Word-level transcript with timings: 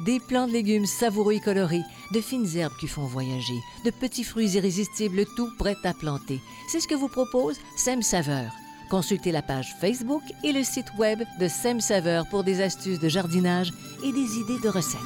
Des 0.00 0.20
plants 0.20 0.46
de 0.46 0.52
légumes 0.52 0.86
savoureux 0.86 1.32
et 1.34 1.40
colorés, 1.40 1.82
de 2.12 2.20
fines 2.20 2.46
herbes 2.56 2.76
qui 2.78 2.86
font 2.86 3.04
voyager, 3.04 3.58
de 3.84 3.90
petits 3.90 4.22
fruits 4.22 4.52
irrésistibles, 4.52 5.24
tout 5.36 5.50
prêt 5.58 5.76
à 5.82 5.92
planter. 5.92 6.40
C'est 6.68 6.78
ce 6.80 6.86
que 6.86 6.94
vous 6.94 7.08
propose 7.08 7.58
Sem 7.76 8.02
Saveur. 8.02 8.52
Consultez 8.90 9.32
la 9.32 9.42
page 9.42 9.74
Facebook 9.80 10.22
et 10.44 10.52
le 10.52 10.62
site 10.62 10.86
web 10.98 11.20
de 11.40 11.48
Sem 11.48 11.80
Saveur 11.80 12.28
pour 12.28 12.44
des 12.44 12.60
astuces 12.62 13.00
de 13.00 13.08
jardinage 13.08 13.72
et 14.04 14.12
des 14.12 14.38
idées 14.38 14.60
de 14.62 14.68
recettes. 14.68 15.00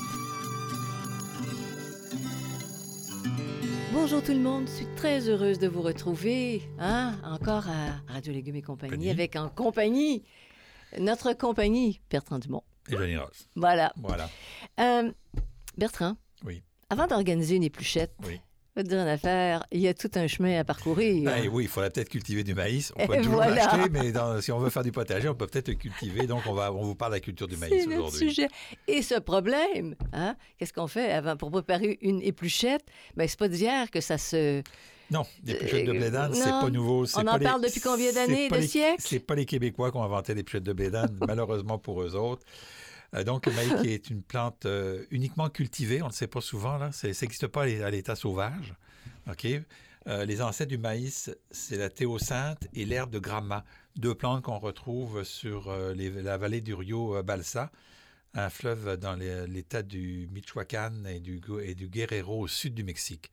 Bonjour 3.95 4.22
tout 4.22 4.33
le 4.33 4.41
monde, 4.41 4.67
je 4.69 4.72
suis 4.72 4.95
très 4.97 5.28
heureuse 5.28 5.58
de 5.58 5.69
vous 5.69 5.83
retrouver, 5.83 6.62
hein, 6.78 7.14
encore 7.24 7.67
à 7.69 8.12
Radio 8.12 8.33
Légumes 8.33 8.56
et 8.56 8.62
compagnie, 8.62 8.91
Compagnie. 8.92 9.11
avec 9.11 9.36
en 9.36 9.48
compagnie 9.48 10.22
notre 10.98 11.33
compagnie, 11.33 12.00
Bertrand 12.11 12.39
Dumont. 12.39 12.62
Et 12.91 12.97
Johnny 12.97 13.16
Ross. 13.16 13.48
Voilà. 13.56 13.92
Voilà. 13.97 14.28
Euh, 14.80 15.11
Bertrand, 15.77 16.16
Oui. 16.44 16.62
avant 16.91 17.06
d'organiser 17.06 17.56
une 17.56 17.64
épluchette, 17.64 18.12
Oui. 18.27 18.41
je 18.74 18.80
vais 18.80 18.84
te 18.84 18.89
dire 18.91 19.00
une 19.00 19.08
affaire, 19.08 19.64
il 19.70 19.80
y 19.80 19.89
a 19.89 19.94
tout 19.94 20.11
un 20.14 20.27
chemin 20.27 20.58
à 20.58 20.64
parcourir. 20.64 21.24
Ben 21.24 21.48
oui, 21.50 21.64
il 21.64 21.69
faudrait 21.69 21.91
peut-être 21.91 22.08
cultiver 22.11 22.42
du 22.44 22.55
maïs. 22.55 22.92
On 22.97 23.06
peut 23.06 23.14
Et 23.14 23.19
toujours 23.19 23.34
voilà. 23.34 23.55
l'acheter, 23.55 23.89
mais 23.91 24.12
dans- 24.12 24.41
si 24.41 24.50
on 24.52 24.58
veut 24.58 24.70
faire 24.70 24.83
du 24.83 24.92
potager, 24.92 25.28
on 25.28 25.34
peut 25.34 25.47
peut-être 25.47 25.69
le 25.69 25.74
cultiver. 25.74 26.27
Donc, 26.27 26.42
on, 26.47 26.52
va, 26.55 26.72
on 26.72 26.83
vous 26.83 26.94
parle 26.94 27.12
de 27.12 27.16
la 27.16 27.20
culture 27.20 27.48
du 27.48 27.56
maïs 27.56 27.84
C'est 27.84 27.97
aujourd'hui. 27.97 28.28
sujet. 28.28 28.48
Et 28.89 29.00
ce 29.02 29.19
problème, 29.19 29.94
hein, 30.12 30.36
qu'est-ce 30.58 30.72
qu'on 30.72 30.89
fait 30.89 31.12
avant 31.12 31.36
pour 31.36 31.50
préparer 31.50 31.98
une 32.02 32.20
épluchette? 32.22 32.84
Ben, 33.17 33.27
c'est 33.28 33.39
pas 33.39 33.48
d'hier 33.48 33.91
que 33.91 34.00
ça 34.00 34.19
se. 34.19 34.62
Non, 35.12 35.24
les 35.44 35.55
pluchettes 35.55 35.86
de 35.86 35.92
blé 35.92 36.10
c'est 36.32 36.50
pas 36.50 36.70
nouveau. 36.70 37.05
On 37.16 37.27
en 37.27 37.36
les- 37.36 37.44
parle 37.44 37.62
depuis 37.62 37.80
combien 37.80 38.12
d'années, 38.12 38.48
de 38.48 38.55
les- 38.56 38.66
siècles? 38.66 39.02
C'est 39.06 39.20
pas 39.20 39.34
les 39.34 39.44
Québécois 39.46 39.91
qui 39.91 39.96
ont 39.98 40.02
inventé 40.02 40.34
les 40.34 40.42
pluchettes 40.42 40.64
de 40.64 40.72
blé 40.72 40.91
d'Inde, 40.91 41.16
malheureusement 41.28 41.78
pour 41.78 42.02
eux 42.02 42.14
autres. 42.16 42.44
Euh, 43.14 43.22
donc, 43.24 43.46
le 43.46 43.52
maïs 43.52 43.72
est 43.92 44.10
une 44.10 44.22
plante 44.22 44.64
euh, 44.66 45.05
uniquement 45.10 45.48
cultivée, 45.50 46.00
on 46.02 46.06
ne 46.06 46.10
le 46.10 46.14
sait 46.16 46.27
pas 46.27 46.40
souvent, 46.40 46.78
là, 46.78 46.92
ça 46.92 47.08
n'existe 47.08 47.46
pas 47.46 47.62
à 47.62 47.66
l'é- 47.66 47.83
à 47.83 47.90
l'état 47.90 48.16
sauvage. 48.16 48.74
OK? 49.30 49.46
Euh, 50.08 50.24
les 50.24 50.40
ancêtres 50.42 50.70
du 50.70 50.78
maïs, 50.78 51.30
c'est 51.50 51.77
la 51.77 51.88
théocinthe 51.90 52.67
et 52.74 52.84
l'herbe 52.84 53.11
de 53.11 53.18
gramma, 53.20 53.64
deux 53.96 54.14
plantes 54.14 54.42
qu'on 54.42 54.58
retrouve 54.58 55.22
sur 55.24 55.72
les- 55.95 56.11
la 56.11 56.39
vallée 56.39 56.61
du 56.61 56.74
Rio 56.74 57.22
Balsa, 57.22 57.70
un 58.35 58.51
fleuve 58.51 58.97
dans 58.97 59.15
l'état 59.15 59.83
du 59.83 60.29
Michoacán 60.33 61.07
et 61.07 61.20
du, 61.20 61.41
et 61.63 61.75
du 61.75 61.89
Guerrero 61.89 62.41
au 62.41 62.48
sud 62.48 62.75
du 62.75 62.85
Mexique. 62.85 63.31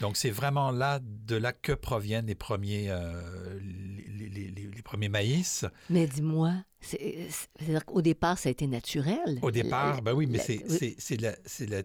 Donc, 0.00 0.16
c'est 0.16 0.30
vraiment 0.30 0.70
là, 0.70 1.00
de 1.02 1.36
là 1.36 1.52
que 1.52 1.72
proviennent 1.72 2.26
les 2.26 2.34
premiers, 2.34 2.86
euh, 2.90 3.58
les, 3.60 4.28
les- 4.28 4.50
les- 4.50 4.66
les 4.74 4.82
premiers 4.82 5.08
maïs. 5.10 5.64
Mais 5.90 6.06
dis-moi, 6.06 6.54
c'est- 6.80 7.28
c'est-à-dire 7.30 7.84
qu'au 7.84 8.00
départ, 8.02 8.38
ça 8.38 8.48
a 8.48 8.52
été 8.52 8.66
naturel. 8.66 9.38
Au 9.42 9.50
départ, 9.50 9.96
La- 9.96 10.00
ben 10.00 10.12
oui, 10.14 10.26
mais 10.26 10.38
c'est 10.38 10.62
oui. 10.68 10.96
la, 11.20 11.36
c'est 11.44 11.66
la, 11.66 11.82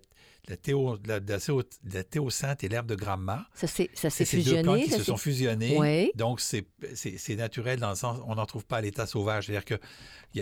la, 0.49 0.57
théo, 0.57 0.97
la, 1.05 1.19
la, 1.19 1.37
la 1.39 2.55
et 2.61 2.67
l'herbe 2.69 2.87
de 2.87 2.95
gramma. 2.95 3.47
Ça 3.53 3.67
s'est 3.67 3.89
ça 3.93 4.09
s'est 4.09 4.25
C'est 4.25 4.41
ces 4.41 4.49
deux 4.49 4.61
plantes 4.63 4.77
fusionné. 4.77 4.83
qui 4.85 4.89
ça 4.91 4.97
se 4.99 5.03
sont 5.03 5.17
fusionnées. 5.17 5.77
Oui. 5.77 6.11
Donc, 6.15 6.39
c'est 6.41 7.35
naturel 7.35 7.79
dans 7.79 7.89
le 7.89 7.95
sens 7.95 8.19
on 8.25 8.35
n'en 8.35 8.45
trouve 8.45 8.65
pas 8.65 8.77
à 8.77 8.81
l'état 8.81 9.05
sauvage. 9.05 9.45
C'est-à-dire 9.47 9.65
qu'il 9.65 9.79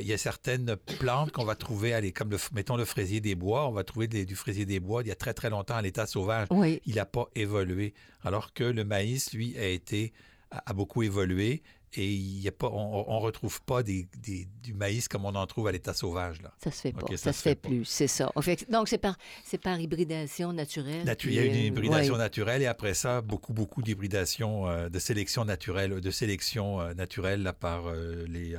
y, 0.01 0.05
y 0.05 0.13
a 0.13 0.17
certaines 0.17 0.75
plantes 0.99 1.31
qu'on 1.31 1.45
va 1.45 1.55
trouver, 1.55 1.93
allez, 1.93 2.11
comme 2.11 2.29
le, 2.29 2.37
mettons 2.53 2.77
le 2.77 2.85
fraisier 2.85 3.19
des 3.21 3.35
bois, 3.35 3.67
on 3.67 3.71
va 3.71 3.83
trouver 3.83 4.07
des- 4.07 4.25
du 4.25 4.35
fraisier 4.35 4.65
des 4.65 4.79
bois 4.79 5.01
il 5.01 5.07
y 5.07 5.11
a 5.11 5.15
très, 5.15 5.33
très 5.33 5.49
longtemps 5.49 5.75
à 5.75 5.81
l'état 5.81 6.05
sauvage. 6.05 6.47
Oui. 6.51 6.81
Il 6.85 6.95
n'a 6.95 7.05
pas 7.05 7.27
évolué. 7.35 7.93
Alors 8.23 8.53
que 8.53 8.63
le 8.63 8.83
maïs, 8.83 9.33
lui, 9.33 9.57
a 9.57 9.67
été 9.67 10.13
a, 10.51 10.61
a 10.69 10.73
beaucoup 10.73 11.01
évolué 11.01 11.63
et 11.97 12.07
y 12.13 12.47
a 12.47 12.51
pas, 12.51 12.69
on 12.71 13.15
ne 13.19 13.21
retrouve 13.23 13.61
pas 13.63 13.83
des, 13.83 14.07
des- 14.17 14.47
du 14.63 14.73
maïs 14.73 15.07
comme 15.07 15.25
on 15.25 15.35
en 15.35 15.45
trouve 15.47 15.67
à 15.67 15.71
l'état 15.71 15.93
sauvage. 15.93 16.41
Là. 16.41 16.51
Ça 16.63 16.71
se 16.71 16.81
fait 16.81 16.91
pas. 16.91 17.01
OK, 17.01 17.17
ça, 17.17 17.33
se 17.33 17.41
fait, 17.41 17.55
plus, 17.55 17.85
c'est 17.85 18.07
ça. 18.07 18.31
Fait, 18.41 18.69
donc, 18.69 18.87
c'est 18.89 18.97
par, 18.97 19.17
c'est 19.43 19.57
par 19.57 19.79
hybridation 19.79 20.53
naturelle. 20.53 21.05
Natu- 21.05 21.27
il 21.27 21.33
y 21.33 21.39
a 21.39 21.43
une 21.45 21.53
euh, 21.53 21.67
hybridation 21.67 22.13
ouais. 22.13 22.19
naturelle 22.19 22.61
et 22.61 22.67
après 22.67 22.93
ça, 22.93 23.21
beaucoup, 23.21 23.53
beaucoup 23.53 23.81
d'hybridation, 23.81 24.67
euh, 24.69 24.89
de 24.89 24.99
sélection 24.99 25.45
naturelle, 25.45 26.01
de 26.01 26.11
sélection 26.11 26.81
euh, 26.81 26.93
naturelle 26.93 27.43
là, 27.43 27.53
par 27.53 27.87
euh, 27.87 28.25
les, 28.27 28.55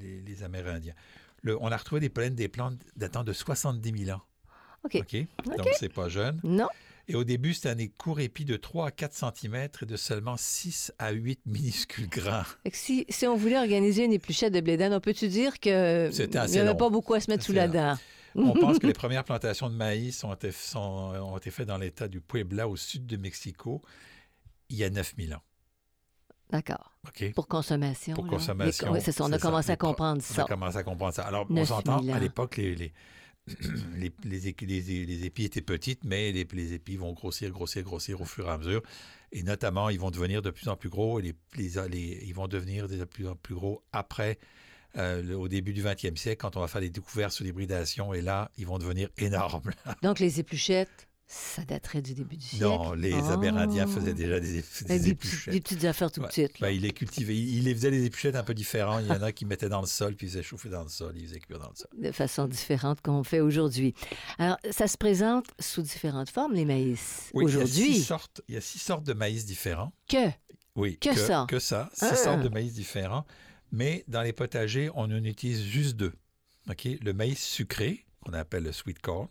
les, 0.00 0.20
les 0.20 0.42
Amérindiens. 0.42 0.94
Le- 1.42 1.56
on 1.62 1.68
a 1.68 1.76
retrouvé 1.76 2.00
des 2.00 2.08
pollens 2.08 2.34
des 2.34 2.48
plantes 2.48 2.78
datant 2.96 3.24
de 3.24 3.32
70 3.32 4.04
000 4.06 4.16
ans. 4.16 4.22
OK. 4.84 5.16
Donc, 5.46 5.68
c'est 5.78 5.92
pas 5.92 6.08
jeune. 6.08 6.38
Non. 6.44 6.68
Et 7.08 7.14
au 7.14 7.24
début, 7.24 7.52
c'était 7.54 7.74
des 7.74 7.88
courts 7.88 8.20
épis 8.20 8.44
de 8.46 8.56
3 8.56 8.86
à 8.86 8.90
4 8.90 9.12
cm 9.36 9.54
et 9.82 9.86
de 9.86 9.96
seulement 9.96 10.36
6 10.38 10.92
à 10.98 11.10
8 11.12 11.40
minuscules 11.46 12.08
grains. 12.08 12.46
Si, 12.72 13.04
si 13.08 13.26
on 13.26 13.36
voulait 13.36 13.58
organiser 13.58 14.04
une 14.04 14.12
épluchette 14.12 14.52
de 14.54 14.60
blé 14.60 14.76
d'Inde, 14.76 14.94
on 14.94 15.00
peut-tu 15.00 15.28
dire 15.28 15.60
que 15.60 16.08
C'était 16.12 16.38
il 16.46 16.52
n'y 16.52 16.58
avait 16.58 16.76
pas 16.76 16.88
beaucoup 16.90 17.14
à 17.14 17.20
se 17.20 17.30
mettre 17.30 17.44
sous 17.44 17.52
la 17.52 17.68
dent? 17.68 17.96
On 18.36 18.52
pense 18.54 18.78
que 18.78 18.86
les 18.88 18.92
premières 18.94 19.24
plantations 19.24 19.68
de 19.70 19.74
maïs 19.76 20.24
ont 20.24 20.32
été, 20.34 20.50
sont- 20.50 20.80
ont 20.80 21.36
été 21.36 21.50
faites 21.50 21.68
dans 21.68 21.78
l'état 21.78 22.08
du 22.08 22.20
Puebla, 22.20 22.66
au 22.68 22.76
sud 22.76 23.06
de 23.06 23.16
Mexico, 23.16 23.80
il 24.70 24.76
y 24.76 24.84
a 24.84 24.90
9000 24.90 25.34
ans. 25.34 25.42
D'accord. 26.50 26.92
Pour 27.34 27.48
consommation. 27.48 28.14
Pour 28.14 28.24
là. 28.24 28.30
consommation. 28.30 28.92
Oui, 28.92 29.00
c'est 29.02 29.12
ça, 29.12 29.24
on 29.24 29.32
a 29.32 29.38
ça. 29.38 29.46
commencé 29.46 29.70
à 29.72 29.76
comprendre 29.76 30.22
On 30.28 30.32
a 30.32 30.36
ça. 30.36 30.44
commencé 30.44 30.76
à 30.76 30.82
comprendre 30.82 31.14
ça. 31.14 31.22
Alors, 31.22 31.46
on 31.48 31.54
9000 31.54 31.66
s'entend, 31.66 32.08
à 32.12 32.18
l'époque, 32.18 32.56
les, 32.56 32.74
les, 32.74 32.92
les, 33.96 34.12
les 34.24 34.40
les- 34.40 35.24
épis 35.26 35.44
étaient 35.44 35.60
petites, 35.60 36.04
mais 36.04 36.32
les, 36.32 36.72
épis 36.72 36.96
vont 36.96 37.12
grossir, 37.12 37.50
grossir, 37.50 37.82
grossir 37.82 38.20
au 38.20 38.24
fur 38.24 38.46
et 38.46 38.50
à 38.50 38.58
mesure. 38.58 38.82
Et 39.32 39.42
notamment, 39.42 39.90
ils 39.90 39.98
vont 40.00 40.10
devenir 40.10 40.42
de 40.42 40.50
plus 40.50 40.68
en 40.68 40.76
plus 40.76 40.88
gros 40.88 41.20
et 41.20 41.34
ils 41.58 42.34
vont 42.34 42.48
devenir 42.48 42.88
de 42.88 43.04
plus 43.04 43.28
en 43.28 43.36
plus 43.36 43.54
gros 43.54 43.82
après, 43.92 44.38
euh, 44.96 45.34
au 45.34 45.48
début 45.48 45.72
du 45.72 45.82
20e 45.82 46.16
siècle, 46.16 46.40
quand 46.40 46.56
on 46.56 46.60
va 46.60 46.68
faire 46.68 46.80
des 46.80 46.90
découvertes 46.90 47.32
sur 47.32 47.44
l'hybridation. 47.44 48.14
Et 48.14 48.22
là, 48.22 48.50
ils 48.56 48.66
vont 48.66 48.78
devenir 48.78 49.08
énormes. 49.18 49.70
Donc, 50.02 50.20
les 50.20 50.40
épluchettes, 50.40 51.08
ça 51.34 51.62
daterait 51.64 52.00
du 52.02 52.14
début 52.14 52.36
du 52.36 52.44
siècle. 52.46 52.64
non, 52.64 52.92
les 52.92 53.12
Ah. 53.14 53.32
Amérindiens 53.32 53.86
faisaient 53.86 54.14
déjà 54.14 54.38
des, 54.40 54.62
des 54.62 54.98
des, 54.98 55.08
épluchettes. 55.10 55.52
des 55.54 55.60
petites 55.60 55.84
affaires 55.84 56.12
tout 56.12 56.20
Ouais. 56.20 56.28
petites. 56.28 56.60
Ben, 56.60 56.68
il 56.70 56.82
les 56.82 56.92
cultivait. 56.92 57.36
Il, 57.36 57.58
il 57.58 57.64
les 57.64 57.74
faisait 57.74 57.90
des 57.90 58.04
épluchettes 58.04 58.36
un 58.36 58.44
peu 58.44 58.54
différents. 58.54 58.98
Il 59.00 59.06
y 59.06 59.10
en 59.10 59.22
a 59.22 59.32
qui 59.32 59.44
mettaient 59.44 59.68
dans 59.68 59.80
le 59.80 59.86
sol, 59.86 60.14
puis 60.14 60.26
ils 60.26 60.30
faisaient 60.30 60.42
chauffer 60.42 60.68
dans 60.68 60.82
le 60.84 60.88
sol, 60.88 61.12
ils 61.16 61.26
faisaient 61.26 61.40
cuire 61.40 61.58
dans 61.58 61.68
le 61.70 61.74
sol. 61.76 61.88
de 62.00 62.12
façon 62.12 62.46
différente 62.46 63.00
qu'on 63.02 63.24
fait 63.24 63.40
aujourd'hui. 63.40 63.94
Alors, 64.38 64.56
ça 64.70 64.86
se 64.86 64.96
présente 64.96 65.46
sous 65.58 65.82
différentes 65.82 66.30
formes, 66.30 66.52
les 66.54 66.64
maïs. 66.64 67.30
Oui, 67.34 67.44
Il 67.46 67.54
y, 67.58 67.60
a 67.62 67.66
six 67.66 67.80
aujourd'hui, 67.80 67.98
sortes, 68.00 68.42
il 68.48 68.54
y 68.54 68.58
a 68.58 68.60
six 68.60 68.78
sortes 68.78 69.04
de 69.04 69.12
maïs 69.12 69.44
différents. 69.44 69.92
que? 70.08 70.28
Oui, 70.76 70.98
Que 70.98 71.14
ça? 71.14 71.46
Que 71.48 71.58
ça. 71.58 71.88
Six 71.94 72.04
Ah. 72.10 72.16
sortes 72.16 72.40
de 72.42 72.48
maïs 72.48 72.72
différents. 72.72 73.24
Mais 73.72 74.04
dans 74.08 74.22
les 74.22 74.32
potagers, 74.32 74.90
on 74.94 75.02
en 75.04 75.24
utilise 75.24 75.62
juste 75.64 75.96
deux. 75.96 76.12
OK? 76.70 76.88
Le 77.02 77.12
maïs 77.12 77.38
sucré, 77.44 78.04
qu'on 78.24 78.32
appelle 78.32 78.62
le 78.64 78.72
sweet 78.72 78.98
corn, 79.00 79.28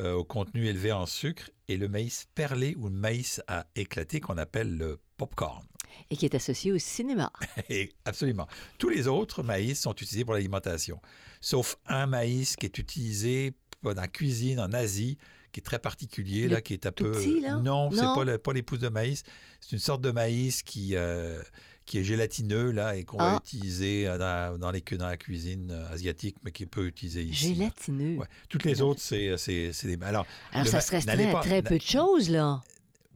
euh, 0.00 0.14
au 0.14 0.24
contenu 0.24 0.66
élevé 0.66 0.90
en 0.92 1.06
sucre, 1.06 1.50
et 1.68 1.76
le 1.76 1.88
maïs 1.88 2.26
perlé 2.34 2.74
ou 2.78 2.88
le 2.88 2.94
maïs 2.94 3.40
à 3.46 3.66
éclater, 3.76 4.18
qu'on 4.20 4.38
appelle 4.38 4.76
le 4.76 4.98
popcorn. 5.16 5.62
et 6.10 6.16
qui 6.16 6.24
est 6.24 6.34
associé 6.34 6.72
au 6.72 6.78
cinéma. 6.78 7.30
Et 7.68 7.92
absolument. 8.04 8.46
Tous 8.78 8.88
les 8.88 9.06
autres 9.06 9.42
maïs 9.42 9.78
sont 9.80 9.92
utilisés 9.92 10.24
pour 10.24 10.34
l'alimentation, 10.34 11.00
sauf 11.40 11.76
un 11.86 12.06
maïs 12.06 12.56
qui 12.56 12.66
est 12.66 12.78
utilisé 12.78 13.52
dans 13.82 13.92
la 13.94 14.08
cuisine 14.08 14.58
en 14.60 14.72
Asie, 14.72 15.18
qui 15.52 15.60
est 15.60 15.64
très 15.64 15.78
particulier, 15.80 16.42
Le 16.42 16.54
là, 16.56 16.60
qui 16.60 16.74
est 16.74 16.86
un 16.86 16.92
peu... 16.92 17.10
petit, 17.12 17.40
là? 17.40 17.56
Non, 17.56 17.90
c'est 17.90 18.02
Non? 18.02 18.14
pas, 18.14 18.24
le- 18.24 18.38
pas 18.38 18.52
les 18.52 18.62
pousses 18.62 18.78
de 18.80 18.88
maïs. 18.88 19.22
C'est 19.60 19.72
une 19.72 19.78
sorte 19.80 20.00
de 20.00 20.10
maïs 20.12 20.62
qui, 20.62 20.94
euh, 20.94 21.42
qui 21.90 21.98
est 21.98 22.04
gélatineux, 22.04 22.70
là, 22.70 22.94
et 22.94 23.02
qu'on 23.04 23.18
va 23.18 23.32
Ah. 23.34 23.36
utiliser 23.44 24.06
euh, 24.06 24.16
dans, 24.16 24.58
dans 24.58 24.70
les, 24.70 24.80
dans 24.80 25.08
la 25.08 25.16
cuisine 25.16 25.72
euh, 25.72 25.92
asiatique, 25.92 26.36
mais 26.44 26.52
qui 26.52 26.64
peut 26.64 26.86
utiliser 26.86 27.22
ici. 27.24 27.54
Gélatineux. 27.56 28.16
Ouais. 28.18 28.26
Toutes 28.48 28.64
les 28.64 28.80
autres, 28.80 29.00
c'est 29.00 29.36
c'est 29.36 29.72
des... 29.84 29.98
Alors, 30.02 30.24
Alors, 30.52 30.64
le 30.64 30.70
ça 30.70 30.76
ma- 30.76 30.80
se 30.80 30.90
reste 30.92 31.06
n'allez 31.08 31.24
très, 31.24 31.32
pas- 31.32 31.40
très 31.40 31.62
peu 31.62 31.76
de 31.78 31.82
choses, 31.82 32.30
là. 32.30 32.62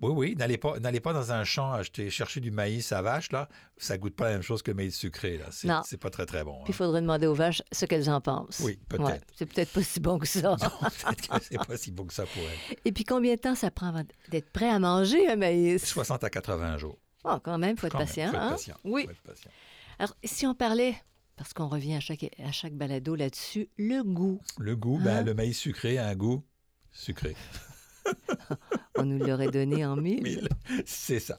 Oui, 0.02 0.12
oui. 0.14 0.34
N'allez 0.36 0.58
pas, 0.58 0.78
n'allez 0.80 0.98
pas 1.00 1.12
dans 1.12 1.30
un 1.32 1.44
champ 1.44 1.72
acheter, 1.72 2.10
chercher 2.10 2.40
du 2.40 2.50
maïs 2.50 2.90
à 2.90 3.00
vache, 3.00 3.30
là. 3.30 3.48
Ça 3.78 3.96
goûte 3.96 4.16
pas 4.16 4.24
la 4.26 4.32
même 4.32 4.42
chose 4.42 4.60
que 4.60 4.72
le 4.72 4.76
maïs 4.76 4.94
sucré, 4.94 5.38
là. 5.38 5.46
C'est, 5.52 5.68
Non. 5.68 5.82
c'est 5.86 5.96
pas 5.96 6.10
très, 6.10 6.26
très 6.26 6.42
bon. 6.42 6.56
Puis 6.64 6.72
il 6.72 6.74
hein. 6.74 6.76
faudrait 6.76 7.00
demander 7.00 7.26
aux 7.28 7.32
vaches 7.34 7.62
ce 7.72 7.86
qu'elles 7.86 8.10
en 8.10 8.20
pensent. 8.20 8.60
Oui, 8.64 8.78
peut-être. 8.88 9.04
Ouais, 9.06 9.20
c'est 9.36 9.46
peut-être 9.46 9.72
pas 9.72 9.82
si 9.84 10.00
bon 10.00 10.18
que 10.18 10.26
ça. 10.26 10.56
Peut-être 11.06 11.28
que 11.38 11.44
c'est 11.48 11.64
pas 11.66 11.76
si 11.76 11.92
bon 11.92 12.04
que 12.06 12.12
ça 12.12 12.24
pour 12.26 12.42
elle. 12.42 12.76
Et 12.84 12.90
puis 12.92 13.04
combien 13.04 13.34
de 13.36 13.40
temps 13.40 13.54
ça 13.54 13.70
prend 13.70 13.92
d'être 14.30 14.50
prêt 14.50 14.68
à 14.68 14.78
manger 14.80 15.28
un 15.28 15.36
maïs? 15.36 15.82
60 15.84 16.24
à 16.24 16.28
80 16.28 16.76
jours. 16.78 16.98
Oh, 17.24 17.38
quand 17.42 17.58
même, 17.58 17.76
il 17.76 17.80
faut 17.80 17.86
être 17.86 17.92
Quand 17.92 17.98
même, 17.98 18.06
patient. 18.06 18.30
faut 18.30 18.36
être 18.36 18.42
hein? 18.42 18.50
patient, 18.50 18.76
Oui. 18.84 19.04
faut 19.04 19.10
être 19.10 19.22
patient. 19.22 19.50
Alors, 19.98 20.16
si 20.24 20.46
on 20.46 20.54
parlait, 20.54 20.94
parce 21.36 21.52
qu'on 21.52 21.68
revient 21.68 21.94
à 21.94 22.00
chaque, 22.00 22.24
à 22.44 22.52
chaque 22.52 22.74
balado 22.74 23.14
là-dessus, 23.14 23.68
le 23.76 24.02
goût. 24.02 24.40
Le 24.58 24.76
goût, 24.76 24.98
ben, 24.98 25.18
Hein? 25.18 25.22
le 25.22 25.34
maïs 25.34 25.58
sucré 25.58 25.98
a 25.98 26.06
un 26.08 26.14
goût 26.14 26.42
sucré. 26.92 27.34
On 28.96 29.04
nous 29.04 29.18
l'aurait 29.18 29.50
donné 29.50 29.84
en 29.84 29.96
mille. 29.96 30.22
Mille. 30.22 30.48
C'est 30.84 31.20
ça. 31.20 31.38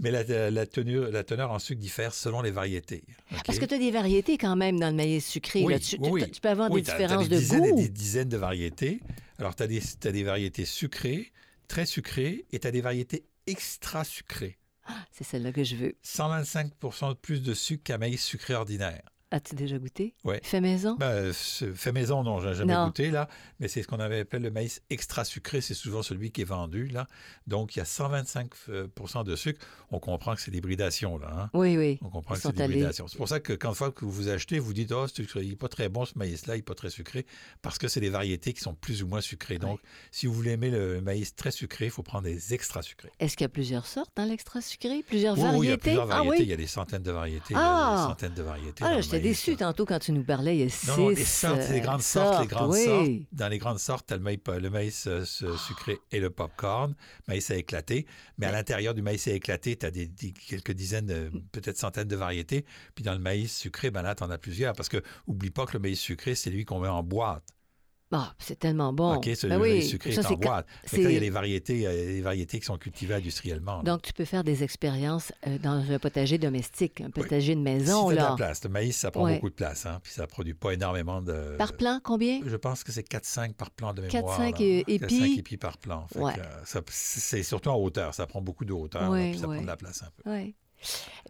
Mais 0.00 0.10
la, 0.10 0.50
la 0.50 0.66
tenue- 0.66 1.10
la 1.10 1.22
teneur 1.22 1.52
en 1.52 1.58
sucre 1.60 1.80
diffère 1.80 2.12
selon 2.12 2.42
les 2.42 2.50
variétés. 2.50 3.04
Parce 3.46 3.58
que 3.58 3.64
tu 3.64 3.74
as 3.74 3.78
des 3.78 3.92
variétés 3.92 4.36
quand 4.36 4.56
même 4.56 4.78
dans 4.80 4.88
le 4.90 4.96
maïs 4.96 5.24
sucré. 5.24 5.62
Oui, 5.64 5.72
là. 5.74 5.78
Tu, 5.78 5.96
oui, 6.00 6.28
tu- 6.30 6.40
peux 6.40 6.48
avoir 6.48 6.70
Oui, 6.70 6.82
des 6.82 6.90
différences 6.90 7.22
t'as 7.22 7.28
des 7.28 7.36
de 7.36 7.40
dizaines 7.40 7.64
et 7.64 7.70
goût. 7.70 7.76
des 7.80 7.88
dizaines 7.88 8.28
de 8.28 8.36
variétés. 8.36 9.00
Alors, 9.38 9.54
tu 9.54 9.62
as, 9.62 9.66
des 10.12 10.22
variétés 10.24 10.64
sucrées, 10.64 11.32
très 11.68 11.86
sucrées, 11.86 12.44
et 12.52 12.58
tu 12.58 12.66
as 12.66 12.70
des 12.72 12.80
variétés 12.80 13.24
extra 13.46 14.02
sucrées. 14.04 14.58
C'est 15.12 15.24
celle-là 15.24 15.52
que 15.52 15.64
je 15.64 15.76
veux. 15.76 15.96
125% 16.04 17.10
de 17.10 17.14
plus 17.14 17.42
de 17.42 17.54
sucre 17.54 17.84
qu'un 17.84 17.98
maïs 17.98 18.22
sucré 18.22 18.54
ordinaire. 18.54 19.13
As-tu 19.34 19.56
déjà 19.56 19.78
goûté? 19.78 20.14
Ouais. 20.22 20.38
Fait 20.44 20.60
maison? 20.60 20.94
Ben, 20.94 21.32
fait 21.32 21.90
maison, 21.90 22.22
non, 22.22 22.38
j'ai 22.40 22.54
jamais 22.54 22.72
Non. 22.72 22.86
goûté, 22.86 23.10
là. 23.10 23.28
Mais 23.58 23.66
c'est 23.66 23.82
ce 23.82 23.88
qu'on 23.88 23.98
avait 23.98 24.20
appelé 24.20 24.40
le 24.40 24.52
maïs 24.52 24.80
extra 24.90 25.24
sucré. 25.24 25.60
C'est 25.60 25.74
souvent 25.74 26.04
celui 26.04 26.30
qui 26.30 26.42
est 26.42 26.44
vendu, 26.44 26.86
là. 26.86 27.08
Donc, 27.48 27.74
il 27.74 27.80
y 27.80 27.82
a 27.82 27.84
125% 27.84 28.48
euh, 28.70 29.22
de 29.24 29.34
sucre. 29.34 29.60
On 29.90 29.98
comprend 29.98 30.36
que 30.36 30.40
c'est 30.40 30.52
l'hybridation, 30.52 31.18
là. 31.18 31.30
hein. 31.36 31.50
Oui, 31.52 31.76
oui. 31.76 31.98
On 32.02 32.10
comprend 32.10 32.34
Ils 32.36 32.42
que 32.42 32.42
c'est 32.42 32.60
allés- 32.60 32.74
l'hybridation. 32.74 33.08
C'est 33.08 33.16
pour 33.16 33.28
ça 33.28 33.40
que 33.40 33.52
quand 33.52 33.74
fois 33.74 33.90
que 33.90 34.04
vous 34.04 34.28
achetez, 34.28 34.60
vous 34.60 34.72
dites, 34.72 34.92
oh, 34.92 35.06
il 35.36 35.48
n'est 35.48 35.56
pas 35.56 35.66
très 35.68 35.88
bon 35.88 36.04
ce 36.04 36.16
maïs-là, 36.16 36.54
il 36.54 36.58
n'est 36.58 36.62
pas 36.62 36.74
très 36.76 36.90
sucré, 36.90 37.26
parce 37.60 37.78
que 37.78 37.88
c'est 37.88 38.00
des 38.00 38.10
variétés 38.10 38.52
qui 38.52 38.60
sont 38.60 38.74
plus 38.74 39.02
ou 39.02 39.08
moins 39.08 39.20
sucrées. 39.20 39.58
Donc, 39.58 39.80
si 40.12 40.26
vous 40.28 40.32
voulez 40.32 40.52
aimer 40.52 40.70
le 40.70 41.00
maïs 41.00 41.34
très 41.34 41.50
sucré, 41.50 41.86
il 41.86 41.90
faut 41.90 42.04
prendre 42.04 42.22
des 42.24 42.54
extra 42.54 42.82
sucrés. 42.82 43.10
Est-ce 43.18 43.36
qu'il 43.36 43.44
y 43.44 43.46
a 43.46 43.48
plusieurs 43.48 43.86
sortes 43.86 44.12
dans 44.14 44.26
l'extra 44.26 44.60
sucré? 44.60 45.02
Plusieurs 45.06 45.36
Oui, 45.36 45.42
oui, 45.42 45.48
il 45.48 45.52
y 45.70 45.72
a 45.72 45.76
variétés? 45.76 45.78
plusieurs 45.82 46.04
Ah 46.04 46.06
variétés. 46.18 46.36
Il 46.36 46.42
oui? 46.44 46.50
y 46.50 46.52
a 46.52 46.56
des 46.56 46.66
centaines 46.68 47.02
de 47.02 47.10
variétés. 47.10 47.54
Il 47.54 47.56
Ah! 47.58 47.96
des 47.96 48.08
centaines 48.12 48.34
de 48.34 48.42
variétés. 48.42 48.84
Ah, 48.86 48.94
là. 49.32 49.56
tantôt 49.56 49.84
quand 49.86 49.98
tu 49.98 50.12
nous 50.12 50.24
parlais. 50.24 50.56
Il 50.56 50.60
y 50.60 50.64
a 50.64 50.68
six 50.68 50.88
Non, 50.88 50.96
non, 50.96 51.08
les 51.10 51.24
sortes, 51.24 51.62
c'est 51.62 51.72
les 51.72 51.78
euh, 51.80 51.82
grandes 51.82 52.02
sortes, 52.02 52.40
les 52.42 52.46
grandes 52.46 52.72
oui. 52.72 52.84
sortes. 52.84 53.08
Dans 53.32 53.48
les 53.48 53.58
grandes 53.58 53.78
sortes, 53.78 54.06
tu 54.08 54.14
as 54.14 54.16
le 54.16 54.22
maïs, 54.22 54.38
le 54.46 54.70
maïs 54.70 55.06
euh, 55.06 55.24
sucré 55.24 55.98
et 56.12 56.20
le 56.20 56.30
popcorn, 56.30 56.94
maïs 57.28 57.50
à 57.50 57.56
éclater. 57.56 58.06
Mais 58.38 58.46
à 58.46 58.52
l'intérieur 58.52 58.94
du 58.94 59.02
maïs 59.02 59.26
à 59.28 59.32
éclater, 59.32 59.76
tu 59.76 59.86
as 59.86 59.90
des, 59.90 60.06
des- 60.06 60.32
quelques 60.32 60.72
dizaines, 60.72 61.30
peut-être 61.52 61.78
centaines 61.78 62.08
de 62.08 62.16
variétés. 62.16 62.64
Puis 62.94 63.04
dans 63.04 63.12
le 63.14 63.18
maïs 63.20 63.56
sucré, 63.56 63.90
ben 63.90 64.02
là, 64.02 64.14
tu 64.14 64.22
en 64.24 64.30
as 64.30 64.38
plusieurs. 64.38 64.74
Parce 64.74 64.88
que 64.88 65.02
oublie 65.26 65.50
pas 65.50 65.66
que 65.66 65.72
le 65.74 65.78
maïs 65.78 65.98
sucré, 66.00 66.34
c'est 66.34 66.50
lui 66.50 66.64
qu'on 66.64 66.80
met 66.80 66.88
en 66.88 67.02
boîte. 67.02 67.44
Ah, 68.16 68.32
c'est 68.38 68.58
tellement 68.58 68.92
bon. 68.92 69.14
OK, 69.16 69.28
celui 69.34 69.48
Ben 69.56 69.60
oui, 69.60 69.82
sucré 69.82 70.12
ça, 70.12 70.20
est 70.20 70.24
en 70.26 70.28
c'est 70.28 70.36
boîte. 70.36 70.66
Là, 70.68 70.72
il 70.92 71.02
y 71.02 71.06
a 71.06 71.08
c'est- 71.10 71.20
les 71.20 71.30
variétés, 71.30 71.86
euh, 71.86 71.90
les 71.92 72.20
variétés 72.20 72.60
qui 72.60 72.64
sont 72.66 72.78
cultivées 72.78 73.14
industriellement. 73.14 73.78
là. 73.78 73.82
Donc, 73.82 74.02
tu 74.02 74.12
peux 74.12 74.24
faire 74.24 74.44
des 74.44 74.62
expériences 74.62 75.32
euh, 75.48 75.58
dans 75.58 75.90
un 75.90 75.98
potager 75.98 76.38
domestique, 76.38 77.00
un 77.00 77.10
potager 77.10 77.54
de 77.56 77.60
maison, 77.60 78.08
si 78.10 78.14
t'as 78.16 78.20
de 78.22 78.24
là. 78.24 78.30
la 78.30 78.36
place, 78.36 78.62
le 78.62 78.70
maïs, 78.70 78.96
ça 78.96 79.10
prend 79.10 79.24
Ouais. 79.24 79.34
beaucoup 79.34 79.50
de 79.50 79.54
place. 79.54 79.84
Hein, 79.86 79.98
puis 80.02 80.12
ça 80.12 80.26
produit 80.28 80.54
pas 80.54 80.72
énormément 80.74 81.20
de... 81.20 81.56
Par 81.58 81.72
plan, 81.76 81.98
combien? 82.04 82.40
Je 82.46 82.56
pense 82.56 82.84
que 82.84 82.92
c'est 82.92 83.02
4-5 83.02 83.54
par 83.54 83.70
plan 83.72 83.92
de 83.92 84.02
4-5 84.02 84.12
mémoire. 84.14 84.38
là. 84.40 84.48
épis. 84.86 84.98
4-5 84.98 85.38
épis 85.38 85.56
par 85.56 85.78
plan. 85.78 86.06
Ouais. 86.14 86.32
euh, 86.38 86.80
c'est 86.88 87.42
surtout 87.42 87.70
en 87.70 87.76
hauteur. 87.76 88.14
Ça 88.14 88.26
prend 88.28 88.40
beaucoup 88.40 88.64
de 88.64 88.72
hauteur. 88.72 89.10
Ouais, 89.10 89.24
là, 89.26 89.30
puis 89.32 89.38
ça 89.40 89.46
prend 89.48 89.60
de 89.60 89.66
la 89.66 89.76
place 89.76 90.02
un 90.04 90.10
peu. 90.22 90.30
Oui. 90.30 90.54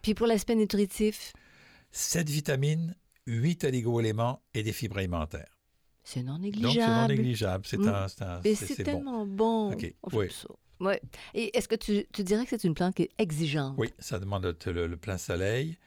Puis 0.03 0.15
pour 0.15 0.27
l'aspect 0.27 0.55
nutritif, 0.57 1.33
7 1.93 2.29
vitamines, 2.29 2.95
8 3.27 3.65
oligo-éléments 3.65 4.43
et 4.53 4.63
des 4.63 4.73
fibres 4.73 4.99
alimentaires. 4.99 5.54
C'est 6.05 6.23
non 6.23 6.39
Donc, 6.39 6.43
c'est 6.55 6.61
non 6.61 6.69
négligeable. 6.69 7.15
négligeable. 7.15 7.65
C'est 7.67 7.79
Mm. 7.79 7.89
un, 7.89 8.09
c'est 8.09 8.23
un- 8.23 8.41
Mais 8.45 8.55
c'est- 8.55 8.77
bon. 8.79 8.85
tellement 8.85 9.27
bon. 9.27 9.73
OK, 9.73 9.95
On 10.03 10.11
fait 10.11 10.17
oui. 10.17 10.27
ça. 10.31 10.49
Ouais. 10.81 11.01
Et 11.35 11.57
est-ce 11.57 11.67
que 11.69 11.77
tu, 11.77 12.05
tu 12.13 12.23
dirais 12.23 12.45
que 12.45 12.51
c'est 12.51 12.65
une 12.65 12.75
plante 12.75 12.95
qui 12.95 13.03
est 13.05 13.11
exigeante? 13.19 13.75
Oui, 13.79 13.91
ça 13.99 14.19
demande 14.19 14.45
le, 14.45 14.73
le- 14.73 14.87
le 14.87 14.97
plein 14.97 15.19
soleil. 15.19 15.79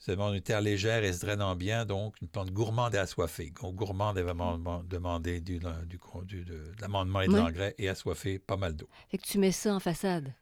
Ça 0.00 0.12
demande 0.12 0.36
une 0.36 0.40
terre 0.40 0.60
légère 0.60 1.02
et 1.02 1.12
se 1.12 1.26
drainant 1.26 1.56
bien, 1.56 1.84
donc 1.84 2.14
une 2.22 2.28
plante 2.28 2.52
gourmande 2.52 2.94
et 2.94 2.98
assoiffée. 2.98 3.50
Gourmande, 3.50 4.16
va 4.18 4.32
man- 4.32 4.84
demander 4.88 5.40
du, 5.40 5.58
du, 5.58 5.98
du- 6.24 6.44
de, 6.44 6.52
de 6.52 6.72
l'amendement 6.80 7.20
et 7.22 7.26
de 7.26 7.32
Oui. 7.32 7.38
l'engrais, 7.40 7.74
et 7.78 7.88
assoiffée, 7.88 8.38
pas 8.38 8.56
mal 8.56 8.76
d'eau. 8.76 8.88
Fait 9.10 9.18
que 9.18 9.24
tu 9.26 9.38
mets 9.38 9.50
ça 9.50 9.74
en 9.74 9.80
façade? 9.80 10.32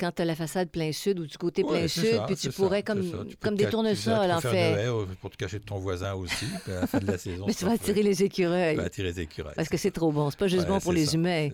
Quand 0.00 0.12
tu 0.12 0.22
as 0.22 0.24
la 0.24 0.34
façade 0.34 0.70
plein 0.70 0.90
sud 0.92 1.18
ou 1.20 1.26
du 1.26 1.36
côté 1.36 1.62
plein 1.62 1.72
Ouais, 1.82 1.88
sud, 1.88 2.10
ça, 2.14 2.24
puis 2.26 2.34
tu 2.36 2.50
ça, 2.50 2.52
pourrais 2.52 2.82
comme, 2.82 3.02
ça. 3.02 3.18
Tu 3.28 3.36
peux 3.36 3.48
comme 3.48 3.56
des 3.56 3.68
tournesols, 3.68 4.30
en 4.32 4.40
fait. 4.40 4.74
euh, 4.88 5.04
pour 5.20 5.30
te 5.30 5.36
cacher 5.36 5.58
de 5.58 5.64
ton 5.64 5.78
voisin 5.78 6.14
aussi. 6.14 6.46
Puis 6.64 6.72
à 6.72 6.80
la 6.80 6.86
fin 6.86 6.98
de 7.00 7.06
la 7.06 7.18
saison, 7.18 7.44
Mais 7.46 7.52
tu 7.54 7.64
vas 7.66 7.72
attirer 7.72 8.02
les 8.02 8.22
écureuils. 8.22 8.76
tu 8.76 8.80
vas 8.80 8.86
attirer 8.86 9.08
les 9.12 9.20
écureuils. 9.20 9.54
Parce 9.54 9.68
que 9.68 9.76
c'est 9.76 9.90
trop 9.90 10.10
bon. 10.10 10.30
C'est 10.30 10.38
pas 10.38 10.48
juste 10.48 10.62
Ouais, 10.64 10.68
bon 10.70 10.80
pour 10.80 10.92
les 10.94 11.14
humains. 11.14 11.50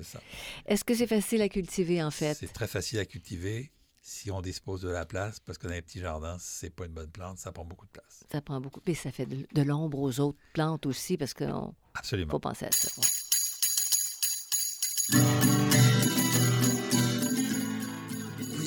Est-ce 0.66 0.84
que 0.84 0.94
c'est 0.94 1.06
facile 1.08 1.42
à 1.42 1.48
cultiver, 1.48 2.02
en 2.02 2.10
fait? 2.12 2.34
C'est 2.34 2.52
très 2.52 2.68
facile 2.68 3.00
à 3.00 3.04
cultiver 3.04 3.72
si 4.00 4.30
on 4.30 4.40
dispose 4.40 4.82
de 4.82 4.88
la 4.90 5.04
place, 5.04 5.40
parce 5.40 5.58
que 5.58 5.66
dans 5.66 5.72
les 5.74 5.82
petits 5.82 5.98
jardins, 5.98 6.36
c'est 6.38 6.70
pas 6.70 6.86
une 6.86 6.92
bonne 6.92 7.10
plante, 7.10 7.38
ça 7.40 7.50
prend 7.50 7.64
beaucoup 7.64 7.86
de 7.86 7.90
place. 7.90 8.22
Ça 8.30 8.40
prend 8.40 8.60
beaucoup. 8.60 8.80
Puis 8.80 8.94
ça 8.94 9.10
fait 9.10 9.26
de, 9.26 9.44
de 9.52 9.62
l'ombre 9.62 9.98
aux 9.98 10.20
autres 10.20 10.38
plantes 10.54 10.86
aussi, 10.86 11.16
parce 11.16 11.34
qu'il 11.34 11.52
Absolument. 11.94 12.30
faut 12.30 12.38
penser 12.38 12.66
à 12.66 12.70
ça. 12.70 12.88
ouais. 13.00 13.06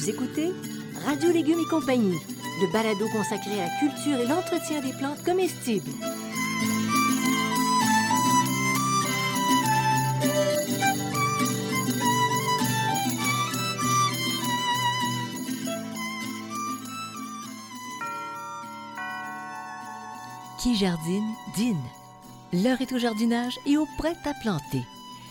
Écoutez 0.10 0.52
Radio 1.06 1.32
Légumes 1.32 1.60
et 1.60 1.70
compagnie, 1.70 2.18
le 2.62 2.74
balado 2.74 3.08
consacré 3.10 3.62
à 3.62 3.66
la 3.66 3.80
culture 3.80 4.20
et 4.20 4.26
l'entretien 4.26 4.82
des 4.82 4.92
plantes 4.94 5.24
comestibles. 5.24 5.92
Qui 20.60 20.76
jardine, 20.76 21.36
dîne. 21.56 21.78
L'heure 22.52 22.82
est 22.82 22.92
au 22.94 22.98
jardinage 22.98 23.60
et 23.68 23.78
au 23.78 23.86
prêt 24.00 24.16
à 24.26 24.34
planter. 24.42 24.82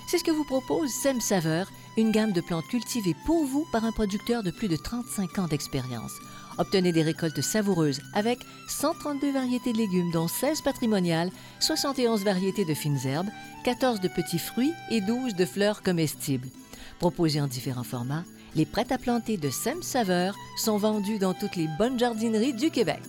C'est 0.06 0.18
ce 0.18 0.24
que 0.24 0.30
vous 0.30 0.44
propose 0.44 0.90
Sem 0.90 1.20
Saveur, 1.20 1.66
une 1.98 2.12
gamme 2.12 2.32
de 2.32 2.40
plantes 2.40 2.68
cultivées 2.68 3.16
pour 3.26 3.44
vous 3.44 3.66
par 3.72 3.84
un 3.84 3.90
producteur 3.90 4.44
de 4.44 4.52
plus 4.52 4.68
de 4.68 4.76
35 4.76 5.40
ans 5.40 5.48
d'expérience. 5.48 6.12
Obtenez 6.56 6.92
des 6.92 7.02
récoltes 7.02 7.40
savoureuses 7.40 8.00
avec 8.14 8.38
132 8.68 9.32
variétés 9.32 9.72
de 9.72 9.78
légumes, 9.78 10.12
dont 10.12 10.28
16 10.28 10.62
patrimoniales, 10.62 11.30
71 11.58 12.22
variétés 12.22 12.64
de 12.64 12.74
fines 12.74 13.04
herbes, 13.04 13.28
14 13.64 14.00
de 14.00 14.08
petits 14.08 14.38
fruits 14.38 14.72
et 14.90 15.00
12 15.00 15.34
de 15.34 15.44
fleurs 15.44 15.82
comestibles. 15.82 16.48
Proposés 17.00 17.40
en 17.40 17.48
différents 17.48 17.82
formats, 17.82 18.24
les 18.54 18.64
prêts 18.64 18.92
à 18.92 18.98
planter 18.98 19.36
de 19.36 19.50
Sem 19.50 19.82
Saveur 19.82 20.36
sont 20.56 20.78
vendus 20.78 21.18
dans 21.18 21.34
toutes 21.34 21.56
les 21.56 21.68
bonnes 21.78 21.98
jardineries 21.98 22.54
du 22.54 22.70
Québec. 22.70 23.02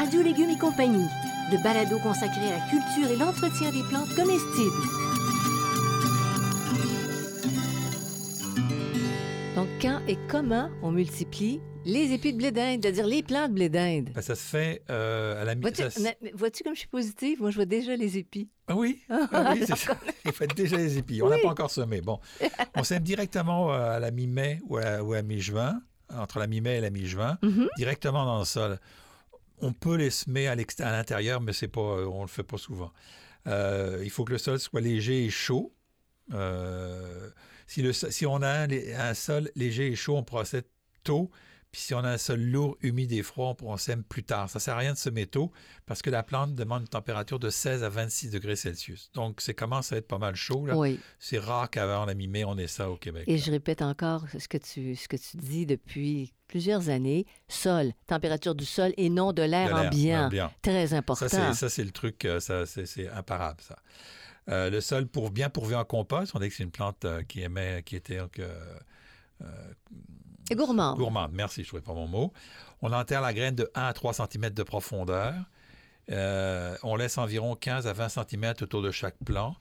Radio 0.00 0.22
Légumes 0.22 0.48
et 0.48 0.58
compagnie, 0.58 1.04
le 1.52 1.62
balado 1.62 1.98
consacré 1.98 2.40
à 2.48 2.58
la 2.58 2.64
culture 2.70 3.10
et 3.10 3.16
l'entretien 3.16 3.70
des 3.70 3.82
plantes 3.82 4.08
comestibles. 4.16 4.82
Donc, 9.54 9.68
quand 9.82 10.00
et 10.08 10.16
comment 10.28 10.70
on 10.82 10.90
multiplie 10.90 11.60
les 11.84 12.12
épis 12.14 12.32
de 12.32 12.38
blé 12.38 12.50
d'Inde, 12.50 12.80
c'est-à-dire 12.82 13.06
les 13.06 13.22
plants 13.22 13.48
de 13.48 13.52
blé 13.52 13.68
d'Inde? 13.68 14.08
Ben, 14.14 14.22
ça 14.22 14.34
se 14.36 14.42
fait 14.42 14.82
euh, 14.88 15.42
à 15.42 15.44
la 15.44 15.54
mi- 15.54 15.60
Vois-tu 15.60 15.82
ça 15.82 16.64
comme 16.64 16.74
je 16.74 16.78
suis 16.78 16.88
positive? 16.88 17.40
Moi, 17.42 17.50
je 17.50 17.56
vois 17.56 17.66
déjà 17.66 17.94
les 17.94 18.16
épis. 18.16 18.48
Ah 18.68 18.76
oui, 18.76 19.00
ah 19.10 19.52
oui 19.52 19.64
c'est 19.66 19.76
ça. 19.76 19.98
Il 20.24 20.32
fait 20.32 20.46
déjà 20.54 20.78
les 20.78 20.96
épis. 20.96 21.20
On 21.22 21.28
n'a 21.28 21.36
Oui. 21.36 21.42
pas 21.42 21.50
encore 21.50 21.70
semé. 21.70 22.00
Bon, 22.00 22.20
on 22.74 22.84
sème 22.84 23.02
directement 23.02 23.70
euh, 23.74 23.96
à 23.96 24.00
la 24.00 24.10
mi-mai 24.10 24.60
ou 24.66 24.78
à, 24.78 25.02
ou 25.02 25.12
à 25.12 25.20
mi-juin, 25.20 25.82
entre 26.16 26.38
la 26.38 26.46
mi-mai 26.46 26.78
et 26.78 26.80
la 26.80 26.88
mi-juin, 26.90 27.36
Mhm. 27.42 27.68
directement 27.76 28.24
dans 28.24 28.38
le 28.38 28.44
sol. 28.46 28.78
On 29.60 29.72
peut 29.72 29.96
les 29.96 30.10
semer 30.10 30.48
à 30.48 30.54
l'intérieur, 30.56 31.40
mais 31.40 31.52
c'est 31.52 31.68
pas, 31.68 31.80
euh, 31.80 32.06
on 32.06 32.22
le 32.22 32.28
fait 32.28 32.42
pas 32.42 32.58
souvent. 32.58 32.92
Euh, 33.46 34.00
il 34.02 34.10
faut 34.10 34.24
que 34.24 34.32
le 34.32 34.38
sol 34.38 34.58
soit 34.58 34.80
léger 34.80 35.24
et 35.24 35.30
chaud. 35.30 35.74
Euh, 36.32 37.30
si 37.66 38.26
on 38.26 38.42
a 38.42 38.48
un, 38.48 38.68
un 38.70 39.14
sol 39.14 39.50
léger 39.54 39.88
et 39.88 39.96
chaud, 39.96 40.16
on 40.16 40.24
procède 40.24 40.64
tôt, 41.04 41.30
Puis 41.72 41.82
si 41.82 41.94
on 41.94 41.98
a 41.98 42.10
un 42.10 42.18
sol 42.18 42.40
lourd, 42.40 42.76
humide 42.82 43.12
et 43.12 43.22
froid, 43.22 43.56
on, 43.62 43.76
sème 43.76 44.02
plus 44.02 44.24
tard. 44.24 44.50
Ça 44.50 44.58
ne 44.58 44.60
sert 44.60 44.74
à 44.74 44.78
rien 44.78 44.92
de 44.92 44.98
semer 44.98 45.26
tôt 45.26 45.52
parce 45.86 46.02
que 46.02 46.10
la 46.10 46.24
plante 46.24 46.54
demande 46.54 46.82
une 46.82 46.88
température 46.88 47.38
de 47.38 47.48
16 47.48 47.84
à 47.84 47.88
26 47.88 48.30
degrés 48.30 48.56
Celsius. 48.56 49.10
Donc, 49.14 49.40
ça 49.40 49.52
commence 49.52 49.92
à 49.92 49.96
être 49.96 50.08
pas 50.08 50.18
mal 50.18 50.34
chaud. 50.34 50.66
Là. 50.66 50.76
Oui. 50.76 50.98
C'est 51.20 51.38
rare 51.38 51.70
qu'avant 51.70 52.06
la 52.06 52.14
mi-mai, 52.14 52.44
on 52.44 52.58
ait 52.58 52.66
ça 52.66 52.90
au 52.90 52.96
Québec. 52.96 53.24
Et 53.28 53.38
je 53.38 53.50
répète 53.52 53.82
encore 53.82 54.24
ce 54.36 54.48
que 54.48 54.58
tu, 54.58 54.96
ce 54.96 55.06
que 55.06 55.16
tu 55.16 55.36
dis 55.36 55.64
depuis 55.64 56.34
plusieurs 56.48 56.88
années. 56.88 57.24
Sol, 57.46 57.92
température 58.08 58.56
du 58.56 58.64
sol 58.64 58.92
et 58.96 59.08
non 59.08 59.32
de 59.32 59.42
l'air 59.42 59.72
ambiant. 59.72 60.26
ambiant. 60.26 60.52
Très 60.62 60.92
important. 60.92 61.28
Ça, 61.28 61.68
c'est 61.68 61.84
le 61.84 61.92
truc, 61.92 62.24
euh, 62.24 62.40
ça, 62.40 62.66
c'est 62.66 63.08
imparable, 63.08 63.60
ça. 63.60 63.76
Euh, 64.48 64.70
le 64.70 64.80
sol 64.80 65.06
pour 65.06 65.30
bien 65.30 65.50
pourvu 65.50 65.76
en 65.76 65.84
compost. 65.84 66.32
On 66.34 66.40
dit 66.40 66.48
que 66.48 66.54
c'est 66.54 66.64
une 66.64 66.72
plante 66.72 67.04
euh, 67.04 67.22
qui 67.22 67.42
émet, 67.42 67.84
qui 67.84 67.94
était 67.94 68.18
et 70.50 70.54
gourmande. 70.54 70.98
Gourmande, 70.98 71.30
merci, 71.32 71.62
je 71.62 71.66
ne 71.66 71.66
trouvais 71.68 71.82
pas 71.82 71.94
mon 71.94 72.06
mot. 72.06 72.32
On 72.82 72.92
enterre 72.92 73.20
la 73.20 73.32
graine 73.32 73.54
de 73.54 73.70
1 73.74 73.82
à 73.86 73.92
3 73.92 74.12
cm 74.14 74.50
de 74.50 74.62
profondeur. 74.62 75.34
Euh, 76.10 76.76
on 76.82 76.96
laisse 76.96 77.18
environ 77.18 77.54
15 77.54 77.86
à 77.86 77.92
20 77.92 78.08
cm 78.08 78.54
autour 78.62 78.82
de 78.82 78.90
chaque 78.90 79.16
plant. 79.24 79.56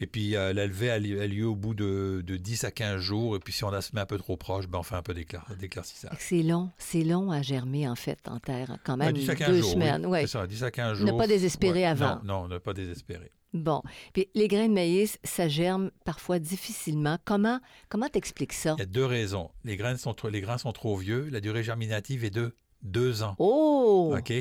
Et 0.00 0.06
puis, 0.06 0.34
euh, 0.34 0.52
l'élevée 0.52 0.90
a, 0.90 0.98
lieu 0.98 1.46
au 1.46 1.54
bout 1.54 1.74
de, 1.74 2.24
10 2.26 2.64
à 2.64 2.72
15 2.72 3.00
jours. 3.00 3.36
Et 3.36 3.38
puis, 3.38 3.52
si 3.52 3.62
on 3.62 3.70
la 3.70 3.80
se 3.82 3.94
met 3.94 4.00
un 4.00 4.06
peu 4.06 4.18
trop 4.18 4.36
proche, 4.36 4.66
ben, 4.66 4.80
on 4.80 4.82
fait 4.82 4.96
un 4.96 5.02
peu 5.02 5.14
d'éclaircissage. 5.14 6.16
C'est 6.18 6.42
long. 6.42 6.70
C'est 6.76 7.04
long 7.04 7.30
à 7.30 7.40
germer, 7.42 7.88
en 7.88 7.94
fait, 7.94 8.18
en 8.26 8.40
terre. 8.40 8.78
Quand 8.84 8.96
même, 8.96 9.12
10 9.12 9.30
à 9.30 9.34
15 9.36 9.48
deux 9.48 9.62
semaines. 9.62 10.08
C'est 10.12 10.26
ça, 10.26 10.46
10 10.46 10.64
à 10.64 10.70
15 10.72 10.98
jours. 10.98 11.06
Ne 11.06 11.16
pas 11.16 11.28
désespérer 11.28 11.86
avant. 11.86 12.20
Non, 12.24 12.42
non, 12.42 12.48
ne 12.48 12.58
pas 12.58 12.72
désespérer. 12.72 13.30
Bon. 13.52 13.82
Puis 14.12 14.28
les 14.34 14.48
grains 14.48 14.68
de 14.68 14.72
maïs, 14.72 15.18
ça 15.24 15.48
germe 15.48 15.90
parfois 16.04 16.38
difficilement. 16.38 17.18
Comment 17.24 17.60
comment 17.88 18.08
t'expliques 18.08 18.52
ça? 18.52 18.74
Il 18.78 18.80
y 18.80 18.82
a 18.82 18.86
deux 18.86 19.04
raisons. 19.04 19.50
Les 19.64 19.76
grains 19.76 19.96
sont 19.96 20.14
trop, 20.14 20.28
les 20.28 20.40
grains 20.40 20.58
sont 20.58 20.72
trop 20.72 20.96
vieux. 20.96 21.28
La 21.30 21.40
durée 21.40 21.62
germinative 21.62 22.24
est 22.24 22.30
de 22.30 22.54
deux 22.82 23.22
ans. 23.22 23.34
Oh! 23.38 24.14
OK? 24.18 24.32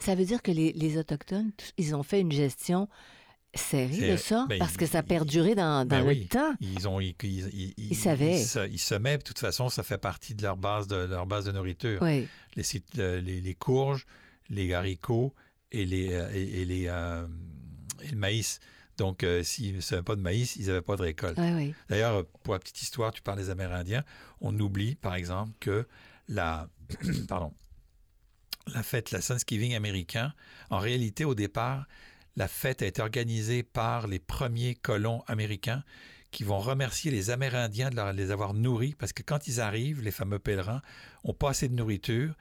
ça 0.00 0.14
veut 0.14 0.24
dire 0.24 0.42
que 0.42 0.52
les, 0.52 0.98
Autochtones, 0.98 1.50
ils 1.76 1.94
ont 1.94 2.02
fait 2.02 2.20
une 2.20 2.32
gestion 2.32 2.88
serrée 3.54 4.12
de 4.12 4.16
ça? 4.16 4.46
Ben, 4.48 4.58
parce 4.58 4.76
que 4.76 4.86
ça 4.86 4.98
a 4.98 5.02
perduré 5.02 5.54
dans, 5.54 5.86
dans 5.86 6.04
ben 6.04 6.06
le 6.06 6.26
temps. 6.26 6.54
Ils, 6.60 6.86
ont, 6.86 7.00
ils, 7.00 7.14
ils, 7.22 7.96
savaient. 7.96 8.40
Ils, 8.70 8.78
semaient, 8.78 9.18
de 9.18 9.22
toute 9.22 9.38
façon, 9.38 9.68
ça 9.68 9.82
fait 9.82 9.98
partie 9.98 10.34
de 10.34 10.42
leur 10.42 10.56
base 10.56 10.86
de, 10.86 10.96
leur 10.96 11.26
base 11.26 11.44
de 11.46 11.52
nourriture. 11.52 12.00
Oui. 12.02 12.28
Les, 12.56 13.40
les, 13.40 13.54
courges, 13.54 14.06
les 14.48 14.72
haricots 14.74 15.34
et 15.72 15.84
les, 15.84 16.12
euh, 16.12 16.30
et, 16.32 16.64
les, 16.64 16.86
euh, 16.88 17.26
et 18.02 18.08
le 18.08 18.16
maïs. 18.16 18.60
Donc, 18.96 19.22
euh, 19.22 19.44
s'ils 19.44 19.76
ne 19.76 19.80
savaient 19.80 20.02
pas 20.02 20.16
de 20.16 20.20
maïs, 20.20 20.56
ils 20.56 20.66
n'avaient 20.66 20.82
pas 20.82 20.96
de 20.96 21.02
récolte. 21.02 21.38
D'ailleurs, 21.88 22.26
pour 22.42 22.54
la 22.54 22.58
petite 22.58 22.82
histoire, 22.82 23.12
tu 23.12 23.22
parles 23.22 23.38
des 23.38 23.50
Amérindiens, 23.50 24.04
on 24.40 24.58
oublie, 24.58 24.96
par 24.96 25.14
exemple, 25.14 25.52
que 25.60 25.86
la, 26.26 26.68
pardon, 27.28 27.52
la 28.74 28.82
fête, 28.82 29.12
la 29.12 29.20
Thanksgiving 29.20 29.74
américain, 29.74 30.34
en 30.70 30.78
réalité, 30.78 31.24
au 31.24 31.34
départ, 31.34 31.86
la 32.36 32.48
fête 32.48 32.82
a 32.82 32.86
été 32.86 33.00
organisée 33.00 33.62
par 33.62 34.06
les 34.06 34.18
premiers 34.18 34.74
colons 34.74 35.22
américains 35.26 35.84
qui 36.30 36.44
vont 36.44 36.58
remercier 36.58 37.10
les 37.10 37.30
Amérindiens 37.30 37.90
de 37.90 38.12
les 38.12 38.30
avoir 38.30 38.52
nourris, 38.52 38.94
parce 38.98 39.12
que 39.12 39.22
quand 39.22 39.46
ils 39.46 39.60
arrivent, 39.60 40.02
les 40.02 40.10
fameux 40.10 40.38
pèlerins, 40.38 40.82
n'ont 41.24 41.32
pas 41.32 41.50
assez 41.50 41.68
de 41.68 41.74
nourriture, 41.74 42.34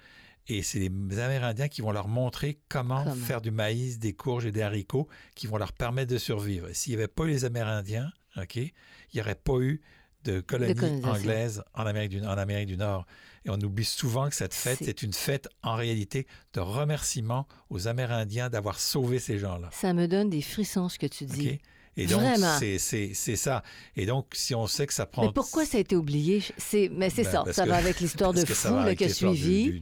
et 0.47 0.63
c'est 0.63 0.79
les 0.79 1.19
Amérindiens 1.19 1.67
qui 1.67 1.81
vont 1.81 1.91
leur 1.91 2.07
montrer 2.07 2.59
comment, 2.69 3.05
faire 3.15 3.41
du 3.41 3.51
maïs, 3.51 3.99
des 3.99 4.13
courges 4.13 4.45
et 4.45 4.51
des 4.51 4.61
haricots 4.61 5.07
qui 5.35 5.47
vont 5.47 5.57
leur 5.57 5.73
permettre 5.73 6.11
de 6.11 6.17
survivre. 6.17 6.67
S'il 6.73 6.91
n'y 6.93 6.97
avait 6.97 7.07
pas 7.07 7.25
eu 7.25 7.29
les 7.29 7.45
Amérindiens, 7.45 8.11
OK, 8.37 8.55
il 8.55 8.71
n'y 9.13 9.21
aurait 9.21 9.35
pas 9.35 9.59
eu 9.59 9.81
de 10.23 10.41
colonies 10.41 11.05
anglaises 11.05 11.63
en 11.73 11.85
Amérique, 11.85 12.11
du, 12.11 12.21
en 12.21 12.37
Amérique 12.37 12.67
du 12.67 12.77
Nord. 12.77 13.05
Et 13.45 13.49
on 13.49 13.59
oublie 13.59 13.85
souvent 13.85 14.29
que 14.29 14.35
cette 14.35 14.53
fête 14.53 14.81
est... 14.81 15.03
une 15.03 15.13
fête 15.13 15.47
en 15.63 15.75
réalité 15.75 16.27
de 16.53 16.59
remerciement 16.59 17.47
aux 17.69 17.87
Amérindiens 17.87 18.49
d'avoir 18.49 18.79
sauvé 18.79 19.19
ces 19.19 19.39
gens-là. 19.39 19.69
Ça 19.71 19.93
me 19.93 20.07
donne 20.07 20.29
des 20.29 20.41
frissons 20.41 20.89
ce 20.89 20.99
que 20.99 21.07
tu 21.07 21.25
dis. 21.25 21.59
Et 21.97 22.05
donc, 22.05 22.21
c'est 22.59 23.35
ça. 23.35 23.63
Et 23.95 24.05
donc, 24.05 24.27
si 24.33 24.53
on 24.55 24.67
sait 24.67 24.85
que 24.85 24.93
ça 24.93 25.05
prend... 25.05 25.25
Mais 25.25 25.31
pourquoi 25.33 25.65
ça 25.65 25.77
a 25.77 25.81
été 25.81 25.95
oublié? 25.95 26.43
Mais 26.91 27.09
c'est 27.09 27.23
ben, 27.23 27.23
ça, 27.23 27.43
ça 27.51 27.65
va 27.65 27.75
avec 27.75 27.99
l'histoire 27.99 28.33
de 28.33 28.45
fou 28.45 28.95
qui 28.95 29.03
a 29.03 29.09
suivi. 29.09 29.81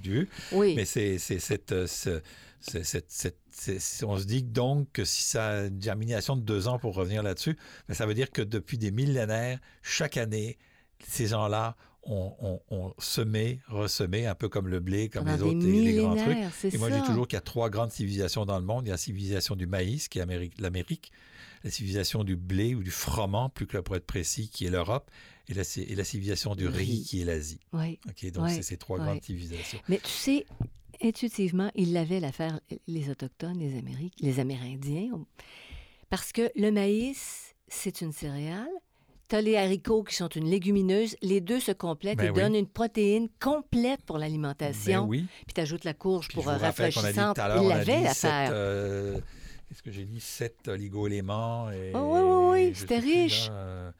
Oui. 0.54 0.74
Mais 0.76 0.86
c'est 0.86 1.20
cette, 1.20 1.74
euh, 1.74 1.88
on 4.04 4.18
se 4.18 4.26
dit 4.26 4.44
donc 4.44 4.92
que 4.94 5.06
si 5.06 5.24
ça 5.24 5.48
a 5.48 5.66
une 5.66 5.82
germination 5.82 6.36
de 6.36 6.42
deux 6.42 6.68
ans 6.68 6.80
pour 6.80 6.96
revenir 6.96 7.22
là-dessus, 7.22 7.58
ça 7.90 8.06
veut 8.06 8.14
dire 8.14 8.32
que 8.32 8.42
depuis 8.42 8.78
des 8.78 8.92
millénaires, 8.92 9.60
chaque 9.82 10.18
année, 10.18 10.58
ces 11.08 11.28
gens-là 11.28 11.76
ont, 12.06 12.94
semé, 13.00 13.60
ressemé, 13.68 14.28
un 14.28 14.36
peu 14.36 14.50
comme 14.50 14.68
le 14.68 14.80
blé, 14.80 15.10
comme 15.10 15.28
les 15.28 15.42
autres, 15.42 15.66
les, 15.66 15.96
grands 15.96 16.16
trucs. 16.16 16.74
Et 16.74 16.78
moi, 16.78 16.90
dis 16.90 17.02
toujours 17.04 17.28
qu'il 17.28 17.36
y 17.36 17.40
a 17.40 17.42
trois 17.42 17.70
grandes 17.70 17.92
civilisations 17.92 18.46
dans 18.46 18.60
le 18.60 18.66
monde. 18.66 18.86
Il 18.86 18.90
y 18.90 18.92
a 18.92 18.94
la 18.94 18.98
civilisation 18.98 19.56
du 19.56 19.68
maïs, 19.68 20.08
qui 20.08 20.20
est 20.20 20.26
l'Amérique 20.60 21.12
la 21.66 21.72
civilisation 21.72 22.24
du 22.24 22.36
blé 22.36 22.76
ou 22.76 22.84
du 22.84 22.92
froment, 22.92 23.50
plus 23.50 23.66
que 23.66 23.80
pour 23.80 23.96
être 23.96 24.06
précis, 24.06 24.50
qui 24.50 24.66
est 24.66 24.70
l'Europe, 24.70 25.10
et 25.50 25.56
la, 25.56 25.64
et 25.78 25.96
la 25.96 26.04
civilisation 26.04 26.56
du 26.56 26.68
riz, 26.68 27.04
qui 27.04 27.22
est 27.22 27.26
l'Asie. 27.26 27.60
Oui. 27.74 28.00
donc, 28.32 28.50
c'est 28.52 28.62
ces 28.62 28.78
trois 28.78 29.00
grandes 29.00 29.24
civilisations. 29.24 29.80
Mais 29.90 29.98
tu 29.98 30.12
sais, 30.12 30.46
intuitivement, 31.04 31.72
ils 31.74 31.92
l'avaient 31.92 32.20
l'affaire, 32.20 32.60
les 32.88 33.10
Autochtones, 33.10 33.58
les, 33.58 33.78
Amériques, 33.80 34.14
les 34.20 34.40
Amérindiens, 34.40 35.10
parce 36.10 36.32
que 36.32 36.52
le 36.56 36.70
maïs, 36.70 37.56
c'est 37.68 38.02
une 38.02 38.12
céréale. 38.12 38.70
Tu 39.28 39.36
as 39.36 39.42
les 39.42 39.58
haricots 39.58 40.04
qui 40.04 40.16
sont 40.16 40.28
une 40.28 40.50
légumineuse. 40.50 41.16
Les 41.22 41.42
deux 41.42 41.60
se 41.60 41.72
complètent 41.72 42.20
ben 42.20 42.30
et 42.30 42.40
donnent 42.40 42.56
une 42.56 42.68
protéine 42.68 43.28
complète 43.42 44.02
pour 44.04 44.18
l'alimentation. 44.18 45.04
Ben 45.04 45.10
oui. 45.10 45.26
Puis 45.46 45.54
tu 45.56 45.62
ajoutes 45.62 45.84
la 45.84 45.94
courge 45.94 46.28
pour 46.30 46.46
rafraîchissante. 46.46 47.38
Ils 47.38 47.68
l'avaient 47.68 48.02
l'affaire. 48.02 48.52
Euh, 48.54 49.20
Qu'est-ce 49.68 49.82
que 49.82 49.92
j'ai 49.92 50.06
dit? 50.06 50.20
Sept 50.20 50.68
oligo-éléments. 50.68 51.72
Et, 51.72 51.92
oh, 51.96 52.00
oui, 52.00 52.22
oui, 52.22 52.68
oui, 52.70 52.76
c'était 52.76 53.00
riche. 53.00 53.48
Euh, 53.52 53.92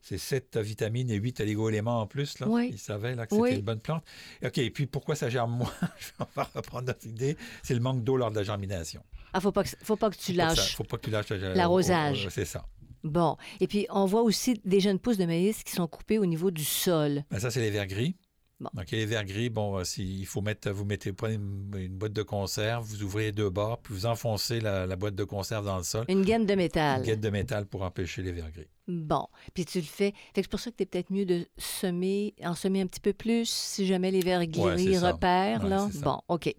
c'est 0.00 0.18
sept 0.18 0.58
vitamines 0.58 1.10
et 1.10 1.14
huit 1.14 1.40
oligo-éléments 1.40 2.00
en 2.00 2.06
plus. 2.06 2.38
Là. 2.40 2.48
Oui. 2.48 2.70
Ils 2.72 2.78
savaient 2.78 3.14
là, 3.14 3.26
que 3.26 3.34
c'était 3.34 3.54
une 3.56 3.62
bonne 3.62 3.80
plante. 3.80 4.04
OK, 4.44 4.58
et 4.58 4.70
puis 4.70 4.86
pourquoi 4.86 5.14
ça 5.14 5.30
germe 5.30 5.52
moins? 5.52 5.72
Je 5.98 6.08
vais 6.18 6.42
reprendre 6.54 6.88
notre 6.88 7.06
idée. 7.06 7.36
C'est 7.62 7.74
le 7.74 7.80
manque 7.80 8.02
d'eau 8.02 8.16
lors 8.16 8.30
de 8.30 8.36
la 8.36 8.42
germination. 8.42 9.02
Ah, 9.32 9.40
faut 9.40 9.50
pas 9.50 9.64
que, 9.64 9.70
faut 9.82 9.96
pas 9.96 10.10
que 10.10 10.16
tu 10.16 10.32
lâches. 10.32 10.76
faut 10.76 10.84
pas 10.84 10.98
que 10.98 11.06
tu 11.06 11.10
lâches 11.10 11.30
l'arrosage. 11.30 12.28
C'est 12.30 12.44
ça. 12.44 12.66
Bon. 13.04 13.36
Et 13.60 13.68
puis, 13.68 13.86
on 13.90 14.06
voit 14.06 14.22
aussi 14.22 14.60
des 14.64 14.80
jeunes 14.80 14.98
pousses 14.98 15.18
de 15.18 15.26
maïs 15.26 15.62
qui 15.62 15.72
sont 15.72 15.86
coupées 15.86 16.18
au 16.18 16.26
niveau 16.26 16.50
du 16.50 16.64
sol. 16.64 17.24
Ben, 17.30 17.38
ça, 17.38 17.50
c'est 17.50 17.60
les 17.60 17.70
vers 17.70 17.86
gris. 17.86 18.16
Donc, 18.60 18.90
les 18.90 19.04
verres 19.04 19.24
gris, 19.24 19.50
bon, 19.50 19.78
euh, 19.78 19.82
il 19.98 20.26
faut 20.26 20.40
mettre, 20.40 20.70
vous 20.70 20.84
mettez, 20.84 21.12
prenez 21.12 21.34
une, 21.34 21.88
boîte 21.88 22.12
de 22.12 22.22
conserve, 22.22 22.84
vous 22.86 23.02
ouvrez 23.02 23.24
les 23.24 23.32
deux 23.32 23.50
bords, 23.50 23.80
puis 23.82 23.92
vous 23.92 24.06
enfoncez 24.06 24.60
la, 24.60 24.86
boîte 24.96 25.14
de 25.14 25.24
conserve 25.24 25.66
dans 25.66 25.76
le 25.76 25.82
sol. 25.82 26.04
Une 26.08 26.22
gaine 26.22 26.46
de 26.46 26.54
métal. 26.54 27.00
Une 27.00 27.06
gaine 27.06 27.20
de 27.20 27.30
métal 27.30 27.66
pour 27.66 27.82
empêcher 27.82 28.22
les 28.22 28.32
verres 28.32 28.52
gris. 28.52 28.68
Bon, 28.86 29.26
puis 29.54 29.64
tu 29.64 29.78
le 29.78 29.84
fais. 29.84 30.12
c'est 30.34 30.46
pour 30.48 30.60
ça 30.60 30.70
que 30.70 30.76
tu 30.76 30.82
es 30.82 30.86
peut-être 30.86 31.10
mieux 31.10 31.24
de 31.24 31.46
semer, 31.56 32.34
en 32.42 32.54
semer 32.54 32.82
un 32.82 32.86
petit 32.86 33.00
peu 33.00 33.14
plus 33.14 33.48
si 33.48 33.86
jamais 33.86 34.10
les 34.10 34.20
gris 34.20 34.98
repèrent. 34.98 35.66
là. 35.66 35.88
Bon, 36.02 36.20
OK. 36.28 36.54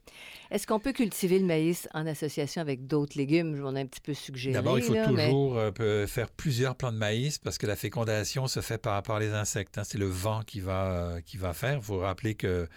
Est-ce 0.49 0.65
qu'on 0.65 0.79
peut 0.79 0.93
cultiver 0.93 1.37
le 1.37 1.45
maïs 1.45 1.87
en 1.93 2.07
association 2.07 2.61
avec 2.61 2.87
d'autres 2.87 3.17
légumes? 3.17 3.55
Je 3.55 3.61
m'en 3.61 3.75
ai 3.75 3.81
un 3.81 3.85
petit 3.85 4.01
peu 4.01 4.13
suggéré. 4.13 4.53
D'abord, 4.53 4.79
il 4.79 4.83
faut 4.83 4.93
toujours 4.93 5.57
euh, 5.57 6.07
faire 6.07 6.29
plusieurs 6.29 6.75
plants 6.75 6.91
de 6.91 6.97
maïs 6.97 7.37
parce 7.37 7.57
que 7.57 7.67
la 7.67 7.75
fécondation 7.75 8.47
se 8.47 8.61
fait 8.61 8.77
par, 8.77 9.03
par 9.03 9.19
les 9.19 9.29
insectes. 9.29 9.77
Hein. 9.77 9.83
C'est 9.83 9.97
le 9.97 10.07
vent 10.07 10.41
qui 10.45 10.61
va, 10.61 10.85
euh, 10.91 11.21
qui 11.21 11.37
va 11.37 11.53
faire. 11.53 11.75
Il 11.77 11.83
faut 11.83 11.99
rappeler 11.99 12.35
que 12.35 12.67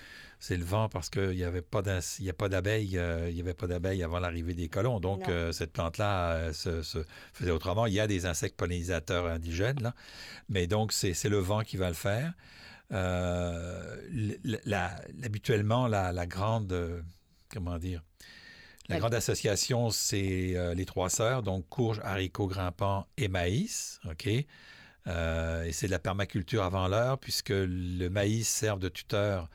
c'est 0.40 0.56
le 0.56 0.64
vent 0.64 0.88
parce 0.88 1.10
qu'il 1.10 1.30
n'y 1.30 1.44
avait 1.44 1.62
pas 1.62 1.82
d'abeilles, 1.82 2.98
euh, 2.98 3.28
il 3.30 3.36
y 3.36 3.40
avait 3.40 3.54
pas 3.54 3.66
d'abeilles 3.66 4.02
avant 4.02 4.18
l'arrivée 4.18 4.54
des 4.54 4.68
colons. 4.68 5.00
Donc, 5.00 5.30
cette 5.52 5.72
plante-là 5.72 6.52
se, 6.52 6.82
faisait 7.32 7.50
autrement. 7.50 7.86
Il 7.86 7.94
y 7.94 8.00
a 8.00 8.06
des 8.06 8.26
insectes 8.26 8.56
pollinisateurs 8.56 9.26
indigènes, 9.26 9.82
là. 9.82 9.94
mais 10.48 10.66
donc, 10.66 10.92
c'est 10.92 11.28
le 11.28 11.38
vent 11.38 11.62
qui 11.62 11.76
va 11.76 11.88
le 11.88 11.94
faire. 11.94 12.32
habituellement, 15.22 15.86
la 15.86 16.26
grande 16.26 17.04
comment 17.48 17.78
dire, 17.78 18.02
la 18.88 18.98
grande 18.98 19.14
association, 19.14 19.90
c'est 19.90 20.56
euh, 20.56 20.74
les 20.74 20.86
trois 20.86 21.10
sœurs, 21.10 21.42
donc 21.42 21.68
courge, 21.68 22.00
haricots 22.04 22.46
grimpants 22.46 23.06
et 23.18 23.28
maïs. 23.28 24.00
OK? 24.10 24.28
Euh, 25.06 25.64
et 25.64 25.72
c'est 25.72 25.86
de 25.86 25.90
la 25.90 25.98
permaculture 25.98 26.62
avant 26.62 26.88
l'heure, 26.88 27.18
puisque 27.18 27.52
le 27.52 28.08
maïs 28.08 28.48
sert 28.48 28.78
de 28.78 28.88
tuteur 28.88 29.50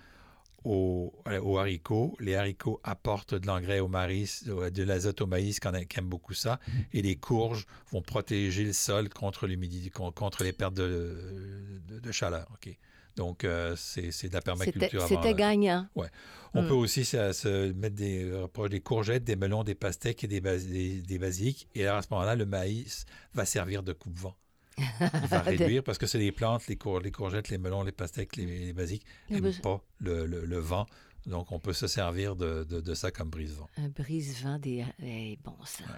aux, 0.64 1.14
haricots. 1.58 2.16
Les 2.20 2.36
haricots 2.36 2.80
apportent 2.84 3.36
de 3.36 3.48
l'engrais 3.48 3.80
au 3.80 3.88
maïs, 3.88 4.46
de 4.46 4.84
l'azote 4.84 5.22
au 5.22 5.28
maïs, 5.28 5.60
qui 5.60 5.68
aime 5.68 6.10
beaucoup 6.10 6.34
ça. 6.34 6.60
Et 6.94 7.02
les 7.02 7.16
courges 7.16 7.66
vont 7.92 8.02
protéger 8.02 8.64
le 8.64 8.74
sol 8.74 9.10
contre 9.10 9.48
l'humidité, 9.48 9.90
contre 9.90 10.44
les 10.44 10.54
pertes 10.54 10.76
de, 10.76 11.82
de 11.88 12.12
chaleur. 12.12 12.48
OK? 12.54 12.78
Donc, 13.16 13.44
euh, 13.44 13.76
c'est 13.76 14.28
de 14.28 14.34
la 14.34 14.42
permaculture. 14.42 15.08
C'était 15.08 15.36
gagnant. 15.36 15.88
Ouais. 15.96 16.08
On 16.54 16.64
hmm. 16.64 16.68
peut 16.68 16.74
aussi 16.74 17.06
se, 17.06 17.72
mettre 17.74 17.96
des, 17.96 18.32
des 18.70 18.80
courgettes, 18.80 19.24
des 19.24 19.36
melons, 19.36 19.64
des 19.64 19.76
pastèques 19.76 20.24
et 20.24 20.28
des, 20.28 20.42
des, 20.42 21.20
basiliques. 21.20 21.68
Et 21.76 21.86
à 21.88 22.02
ce 22.02 22.08
moment-là, 22.12 22.36
le 22.36 22.46
maïs 22.46 23.06
va 23.34 23.46
servir 23.46 23.84
de 23.84 23.94
coupe-vent. 23.94 24.36
Il 24.78 25.28
va 25.30 25.40
réduire 25.42 25.84
parce 25.84 25.98
que 25.98 26.08
c'est 26.08 26.18
les 26.20 26.32
plantes, 26.32 26.68
les, 26.68 26.76
cour- 26.76 27.00
les 27.00 27.12
courgettes, 27.12 27.50
les 27.50 27.58
melons, 27.58 27.84
les 27.84 27.92
pastèques, 27.92 28.36
les, 28.36 28.46
les 28.46 28.74
basiques 28.74 29.06
n'aiment 29.30 29.54
pas 29.62 29.82
le, 30.00 30.26
le- 30.26 30.46
le 30.46 30.58
vent. 30.58 30.86
Donc, 31.26 31.52
on 31.54 31.60
peut 31.60 31.72
se 31.74 31.88
servir 31.88 32.36
de, 32.36 32.66
de- 32.66 32.82
de 32.82 32.94
ça 32.94 33.10
comme 33.12 33.30
brise-vent. 33.30 33.68
Un 33.78 33.88
brise-vent 33.88 34.60
des. 34.60 34.84
Hey, 35.02 35.38
bon. 35.44 35.52
Ouais. 35.62 35.96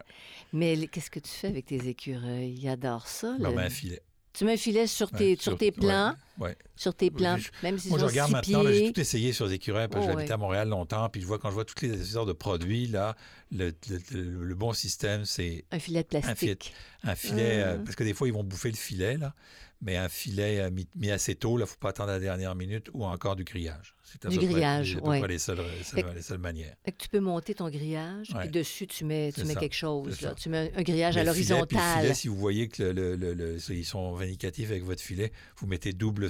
Mais 0.53 0.88
qu'est-ce 0.88 1.10
que 1.10 1.20
tu 1.20 1.29
fais 1.32 1.48
avec 1.48 1.65
tes 1.65 1.88
écureuils? 1.88 2.53
Ils 2.53 2.67
adorent 2.70 3.08
ça. 3.08 3.36
Leur 3.39 3.53
le- 3.53 3.58
un 3.58 3.70
filet. 3.70 4.01
Tu 4.38 4.44
mets 4.46 4.54
un 4.54 4.58
filet 4.58 4.86
sur 4.88 5.12
Ouais, 5.13 5.18
tes, 5.20 5.36
sur 5.38 5.58
tes 5.58 5.72
plants, 5.72 6.13
Ouais, 6.38 6.48
ouais. 6.50 6.58
sur 6.75 6.94
tes 6.94 7.10
plants, 7.10 7.38
Je- 7.38 7.50
même 7.63 7.77
s'ils 7.80 7.89
Moi, 7.89 8.00
je 8.00 8.06
regarde 8.06 8.32
maintenant, 8.32 8.63
j'ai 8.68 8.92
tout 8.92 9.00
essayé 9.00 9.32
sur 9.34 9.46
les 9.48 9.54
écureuils, 9.54 9.88
parce 9.88 10.06
que 10.06 10.12
Oh, 10.12 10.13
j'habitais 10.13 10.34
à 10.34 10.38
Montréal 10.38 10.68
longtemps, 10.70 11.08
puis 11.10 11.22
je 11.22 11.25
vois 11.25 11.39
quand 11.39 11.50
je 11.50 11.54
vois 11.56 11.63
toutes 11.65 11.82
les 11.82 12.04
sortes 12.04 12.27
de 12.27 12.34
produits, 12.34 12.88
là, 12.88 13.15
le, 13.51 13.74
le- 13.89 14.01
le- 14.12 14.44
le 14.44 14.56
bon 14.56 14.74
système, 14.74 15.24
c'est 15.25 15.63
Un 15.72 15.80
filet 15.80 16.04
de 16.04 16.18
Un 16.18 16.22
filet. 16.36 16.56
plastique. 16.56 16.74
un 17.04 17.15
filet, 17.15 17.62
euh, 17.63 17.77
parce 17.77 17.96
que 17.96 18.04
des 18.04 18.13
fois, 18.13 18.27
ils 18.27 18.34
vont 18.34 18.44
bouffer 18.44 18.70
le 18.72 18.75
filet, 18.77 19.15
là, 19.18 19.34
mais 19.82 19.98
un 19.98 20.10
filet 20.10 20.70
mis, 20.72 21.12
assez 21.12 21.36
tôt, 21.36 21.58
il 21.58 21.62
ne 21.62 21.65
faut 21.65 21.77
pas 21.77 21.89
attendre 21.89 22.12
la 22.12 22.20
dernière 22.20 22.55
minute, 22.55 22.89
ou 22.94 23.05
encore 23.05 23.36
du 23.36 23.44
grillage. 23.44 23.96
C'est 24.03 24.25
à 24.25 24.29
Du 24.29 24.36
peu 24.38 24.44
près- 24.46 24.51
grillage, 24.53 24.91
c'est 24.94 24.98
à 24.98 25.01
peu 25.01 25.08
ouais. 25.10 25.20
près 25.20 25.27
les 25.27 25.39
seules, 25.39 25.58
que- 25.58 26.15
les 26.15 26.22
seules 26.22 26.38
manières. 26.39 26.75
Fait 26.86 26.91
que 26.91 26.98
tu 26.98 27.10
peux 27.10 27.20
monter 27.20 27.55
ton 27.55 27.70
grillage, 27.70 28.29
Ouais. 28.34 28.41
puis 28.41 28.50
dessus, 28.50 28.88
tu 28.88 29.03
mets, 29.05 29.32
tu 29.32 29.41
C'est 29.41 29.48
mets 29.48 29.53
ça, 29.55 29.60
quelque 29.60 29.75
chose. 29.75 30.22
là. 30.22 30.34
Tu 30.36 30.50
mets 30.50 30.72
un 30.75 30.82
grillage 30.84 31.17
à 31.17 31.22
Mais 31.22 31.25
l'horizontale. 31.25 32.01
filet, 32.01 32.13
si 32.13 32.27
vous 32.27 32.36
voyez 32.38 32.67
que 32.67 32.84
le- 32.84 32.91
le- 32.94 33.15
le- 33.15 33.34
le- 33.34 33.72
ils 33.72 33.86
sont 33.86 34.13
vindicatifs 34.13 34.70
avec 34.70 34.84
votre 34.84 35.01
filet, 35.01 35.32
vous 35.58 35.67
mettez 35.67 35.94
double, 35.94 36.29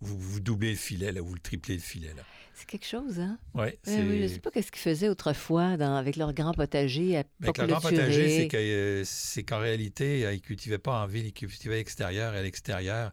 vous, 0.00 0.18
vous 0.18 0.40
doublez 0.40 0.70
le 0.70 0.76
filet, 0.76 1.12
là, 1.12 1.20
vous 1.20 1.34
le 1.34 1.40
triplez 1.40 1.74
le 1.74 1.80
filet. 1.80 2.12
Là. 2.16 2.22
C'est 2.58 2.66
quelque 2.66 2.86
chose, 2.86 3.20
hein? 3.20 3.38
Ouais, 3.54 3.78
Eh 3.86 3.90
oui, 4.00 4.18
je 4.18 4.22
ne 4.24 4.28
sais 4.28 4.40
pas 4.40 4.50
qu'est-ce 4.50 4.72
qu'ils 4.72 4.82
faisaient 4.82 5.08
autrefois 5.08 5.76
dans- 5.76 5.94
avec 5.94 6.16
leur 6.16 6.32
grand 6.32 6.52
potager 6.52 7.16
à 7.16 7.22
pas 7.22 7.30
avec 7.44 7.58
le 7.58 7.66
grand 7.68 7.80
potager, 7.80 8.28
c'est 8.36 8.48
que, 8.48 8.56
euh, 8.56 9.02
c'est 9.04 9.44
qu'en 9.44 9.60
réalité, 9.60 10.26
euh, 10.26 10.32
ils 10.32 10.36
ne 10.38 10.40
cultivaient 10.40 10.78
pas 10.78 11.00
en 11.02 11.06
ville, 11.06 11.26
ils 11.26 11.32
cultivaient 11.32 11.74
à 11.76 11.78
l'extérieur. 11.78 12.34
Et 12.34 12.38
à 12.38 12.42
l'extérieur, 12.42 13.12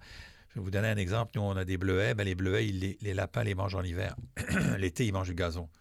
je 0.49 0.55
vais 0.59 0.63
vous 0.63 0.71
donner 0.71 0.87
un 0.87 0.97
exemple. 0.97 1.33
Nous, 1.35 1.41
on 1.43 1.55
a 1.55 1.63
des 1.63 1.77
bleuets. 1.77 2.15
Ben, 2.15 2.23
les 2.23 2.33
bleuets, 2.33 2.67
ils- 2.67 2.79
les, 2.79 2.97
les 3.01 3.13
lapins 3.13 3.43
les 3.43 3.53
mangent 3.53 3.75
en 3.75 3.83
hiver. 3.83 4.15
L'été, 4.79 5.05
ils 5.05 5.13
mangent 5.13 5.29
du 5.29 5.35
gazon. 5.35 5.69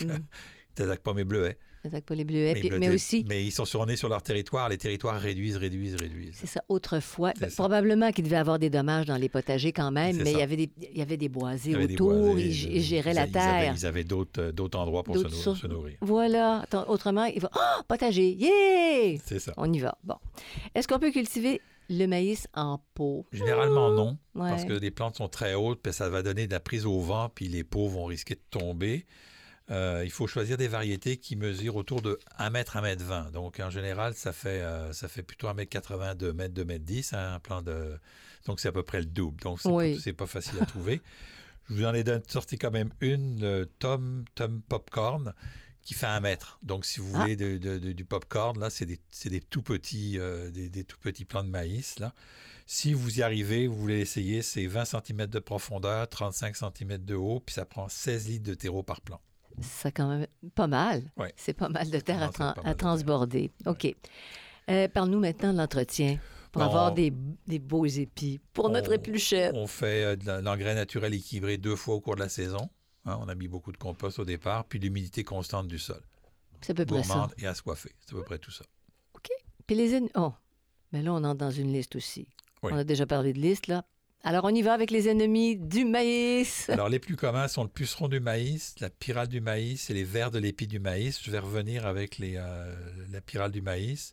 Mm. 0.00 0.12
Ils 0.78 0.82
n'attaquent 0.84 1.02
pas 1.02 1.12
mes 1.14 1.24
bleuets. 1.24 1.58
Attaque 1.84 2.04
pas 2.04 2.14
les 2.14 2.24
bleuets. 2.24 2.54
Mais, 2.54 2.60
puis- 2.60 2.68
ils 2.68 2.78
mais 2.78 2.86
bleuets- 2.88 2.94
aussi, 2.94 3.24
mais 3.28 3.44
ils 3.44 3.50
sont 3.52 3.64
suronnés 3.64 3.96
sur 3.96 4.08
leur 4.08 4.22
territoire. 4.22 4.68
Les 4.68 4.78
territoires 4.78 5.20
réduisent, 5.20 5.56
réduisent, 5.56 5.94
réduisent. 5.96 6.34
c'est 6.38 6.46
ça, 6.46 6.62
autrefois. 6.68 7.32
Ben, 7.40 7.48
ça. 7.48 7.56
probablement 7.56 8.10
qu'il 8.12 8.24
devait 8.24 8.36
avoir 8.36 8.58
des 8.58 8.68
dommages 8.70 9.06
dans 9.06 9.16
les 9.16 9.28
potagers 9.28 9.72
quand 9.72 9.90
même, 9.90 10.16
mais 10.22 10.32
il 10.32 10.38
y, 10.38 10.42
avait 10.42 10.56
des, 10.56 10.70
il 10.92 10.98
y 10.98 11.02
avait 11.02 11.16
des 11.16 11.28
boisés 11.28 11.74
avait 11.74 11.86
des 11.86 11.94
autour, 11.94 12.12
boisés, 12.12 12.42
ils, 12.46 12.76
ils 12.76 12.82
géraient 12.82 13.14
la 13.14 13.26
ils 13.26 13.36
avaient- 13.38 13.62
terre. 13.62 13.74
Ils 13.76 13.86
avaient 13.86 14.04
d'autres 14.04 14.40
euh, 14.42 14.52
d'autres 14.52 14.78
endroits 14.78 15.02
pour 15.04 15.16
se, 15.16 15.66
nourrir. 15.66 15.96
Voilà. 16.00 16.64
Autrement, 16.88 17.24
il 17.24 17.40
va. 17.40 17.50
Ah, 17.54 17.82
potager! 17.86 18.30
Yeah! 18.32 19.18
C'est 19.24 19.38
ça. 19.38 19.52
On 19.56 19.72
y 19.72 19.78
va. 19.78 19.96
Bon. 20.04 20.16
Est-ce 20.74 20.88
qu'on 20.88 20.98
peut 20.98 21.10
cultiver 21.12 21.60
le 21.90 22.06
maïs 22.06 22.46
en 22.54 22.80
pot? 22.94 23.24
Généralement, 23.32 23.90
non. 23.92 24.18
Ouais. 24.34 24.50
Parce 24.50 24.64
que 24.64 24.72
les 24.72 24.90
plantes 24.90 25.16
sont 25.16 25.28
très 25.28 25.54
hautes, 25.54 25.80
puis 25.82 25.92
ça 25.92 26.08
va 26.08 26.22
donner 26.22 26.46
de 26.46 26.52
la 26.52 26.60
prise 26.60 26.86
au 26.86 27.00
vent, 27.00 27.28
puis 27.34 27.48
les 27.48 27.64
pots 27.64 27.88
vont 27.88 28.04
risquer 28.06 28.34
de 28.34 28.40
tomber. 28.50 29.06
Euh, 29.70 30.02
il 30.04 30.10
faut 30.10 30.26
choisir 30.26 30.56
des 30.56 30.68
variétés 30.68 31.18
qui 31.18 31.36
mesurent 31.36 31.76
autour 31.76 32.00
de 32.00 32.18
1 32.38 32.48
mètre, 32.50 32.76
1 32.78 32.80
mètre 32.82 33.04
20. 33.04 33.30
Donc, 33.32 33.60
en 33.60 33.68
général, 33.70 34.14
ça 34.14 34.32
fait, 34.32 34.62
euh, 34.62 34.92
ça 34.94 35.08
fait 35.08 35.22
plutôt 35.22 35.48
1 35.48 35.54
mètre 35.54 35.68
80, 35.70 36.14
2 36.14 36.32
mètres, 36.32 36.54
2 36.54 36.64
mètres 36.64 36.84
10, 36.84 37.12
hein, 37.12 37.34
un 37.34 37.38
plan 37.40 37.60
de... 37.60 37.98
Donc, 38.46 38.60
c'est 38.60 38.68
à 38.68 38.72
peu 38.72 38.82
près 38.82 39.00
le 39.00 39.06
double. 39.06 39.40
Donc, 39.42 39.60
c'est 39.60 39.68
Oui. 39.68 40.00
pas, 40.00 40.12
pas 40.24 40.26
facile 40.26 40.58
à 40.60 40.64
trouver. 40.66 41.02
Je 41.68 41.74
vous 41.74 41.84
en 41.84 41.92
ai 41.92 42.02
sorti 42.28 42.56
quand 42.56 42.70
même 42.70 42.90
une, 43.02 43.40
le 43.42 43.66
Tom, 43.66 44.24
Tom 44.34 44.62
Popcorn, 44.62 45.34
qui 45.82 45.92
fait 45.92 46.06
1 46.06 46.20
mètre. 46.20 46.58
Donc, 46.62 46.86
si 46.86 47.00
vous 47.00 47.12
Ah. 47.14 47.20
voulez 47.20 47.36
de- 47.36 47.58
de- 47.58 47.78
de- 47.78 47.92
du 47.92 48.04
popcorn, 48.06 48.58
là, 48.58 48.70
c'est 48.70 48.86
des, 48.86 48.98
c'est 49.10 49.28
des 49.28 49.40
tout 49.40 49.60
petits, 49.62 50.18
euh, 50.18 50.50
des, 50.50 50.70
des 50.70 50.84
tout 50.84 50.96
petits 50.98 51.26
plants 51.26 51.44
de 51.44 51.50
maïs, 51.50 51.98
là. 51.98 52.14
Si 52.64 52.94
vous 52.94 53.18
y 53.18 53.22
arrivez, 53.22 53.66
vous 53.66 53.76
voulez 53.76 54.00
essayer, 54.00 54.40
c'est 54.42 54.66
20 54.66 54.84
cm 54.86 55.26
de 55.26 55.38
profondeur, 55.38 56.08
35 56.08 56.56
cm 56.56 56.98
de 57.04 57.14
haut, 57.14 57.40
puis 57.40 57.54
ça 57.54 57.64
prend 57.66 57.88
16 57.88 58.28
litres 58.28 58.44
de 58.48 58.54
terreau 58.54 58.82
par 58.82 59.00
plant. 59.02 59.20
C'est 59.60 59.92
quand 59.92 60.08
même 60.08 60.26
pas 60.54 60.66
mal. 60.66 61.02
Ouais. 61.16 61.32
C'est 61.36 61.54
pas 61.54 61.68
mal 61.68 61.90
de 61.90 62.00
terre 62.00 62.30
à, 62.40 62.54
de 62.54 62.72
transborder. 62.76 63.50
OK. 63.66 63.94
Euh, 64.70 64.88
Parle-nous 64.88 65.20
maintenant 65.20 65.52
de 65.52 65.58
l'entretien 65.58 66.18
pour 66.52 66.62
avoir 66.62 66.92
des, 66.92 67.12
des 67.46 67.58
beaux 67.58 67.86
épis 67.86 68.40
pour 68.52 68.70
notre 68.70 68.92
épluchette. 68.92 69.52
On 69.54 69.66
fait 69.66 70.04
euh, 70.04 70.16
de 70.16 70.42
l'engrais 70.42 70.74
naturel 70.74 71.14
équilibré 71.14 71.58
deux 71.58 71.76
fois 71.76 71.94
au 71.94 72.00
cours 72.00 72.14
de 72.14 72.20
la 72.20 72.28
saison. 72.28 72.68
Hein, 73.04 73.18
on 73.20 73.28
a 73.28 73.34
mis 73.34 73.48
beaucoup 73.48 73.72
de 73.72 73.76
compost 73.78 74.18
au 74.18 74.24
départ, 74.24 74.64
puis 74.64 74.78
l'humidité 74.78 75.24
constante 75.24 75.68
du 75.68 75.78
sol. 75.78 76.02
C'est 76.60 76.72
à 76.72 76.74
peu 76.74 76.84
près 76.84 77.02
ça. 77.02 77.28
Et 77.38 77.46
assoiffée. 77.46 77.92
C'est 78.00 78.14
à 78.14 78.18
peu 78.18 78.24
près 78.24 78.38
tout 78.38 78.50
ça. 78.50 78.64
Puis 79.66 79.76
les. 79.76 80.00
Oh, 80.16 80.32
mais 80.92 81.02
là, 81.02 81.12
on 81.12 81.22
entre 81.22 81.36
dans 81.36 81.50
une 81.50 81.72
liste 81.72 81.94
aussi. 81.94 82.26
Oui. 82.62 82.72
On 82.72 82.76
a 82.76 82.84
déjà 82.84 83.06
parlé 83.06 83.32
de 83.32 83.38
liste, 83.38 83.66
là. 83.66 83.84
Alors, 84.24 84.44
on 84.44 84.54
y 84.54 84.62
va 84.62 84.72
avec 84.74 84.90
les 84.90 85.08
ennemis 85.08 85.56
du 85.56 85.84
maïs. 85.84 86.68
Alors, 86.70 86.88
les 86.88 86.98
plus 86.98 87.16
communs 87.16 87.48
sont 87.48 87.62
le 87.62 87.68
puceron 87.68 88.08
du 88.08 88.20
maïs, 88.20 88.74
la 88.80 88.90
pyrale 88.90 89.28
du 89.28 89.40
maïs 89.40 89.88
et 89.90 89.94
les 89.94 90.04
vers 90.04 90.30
de 90.30 90.38
l'épi 90.38 90.66
du 90.66 90.80
maïs. 90.80 91.20
Je 91.22 91.30
vais 91.30 91.38
revenir 91.38 91.86
avec 91.86 92.18
les, 92.18 92.34
euh, 92.36 92.74
la 93.12 93.20
pyrale 93.20 93.52
du 93.52 93.62
maïs. 93.62 94.12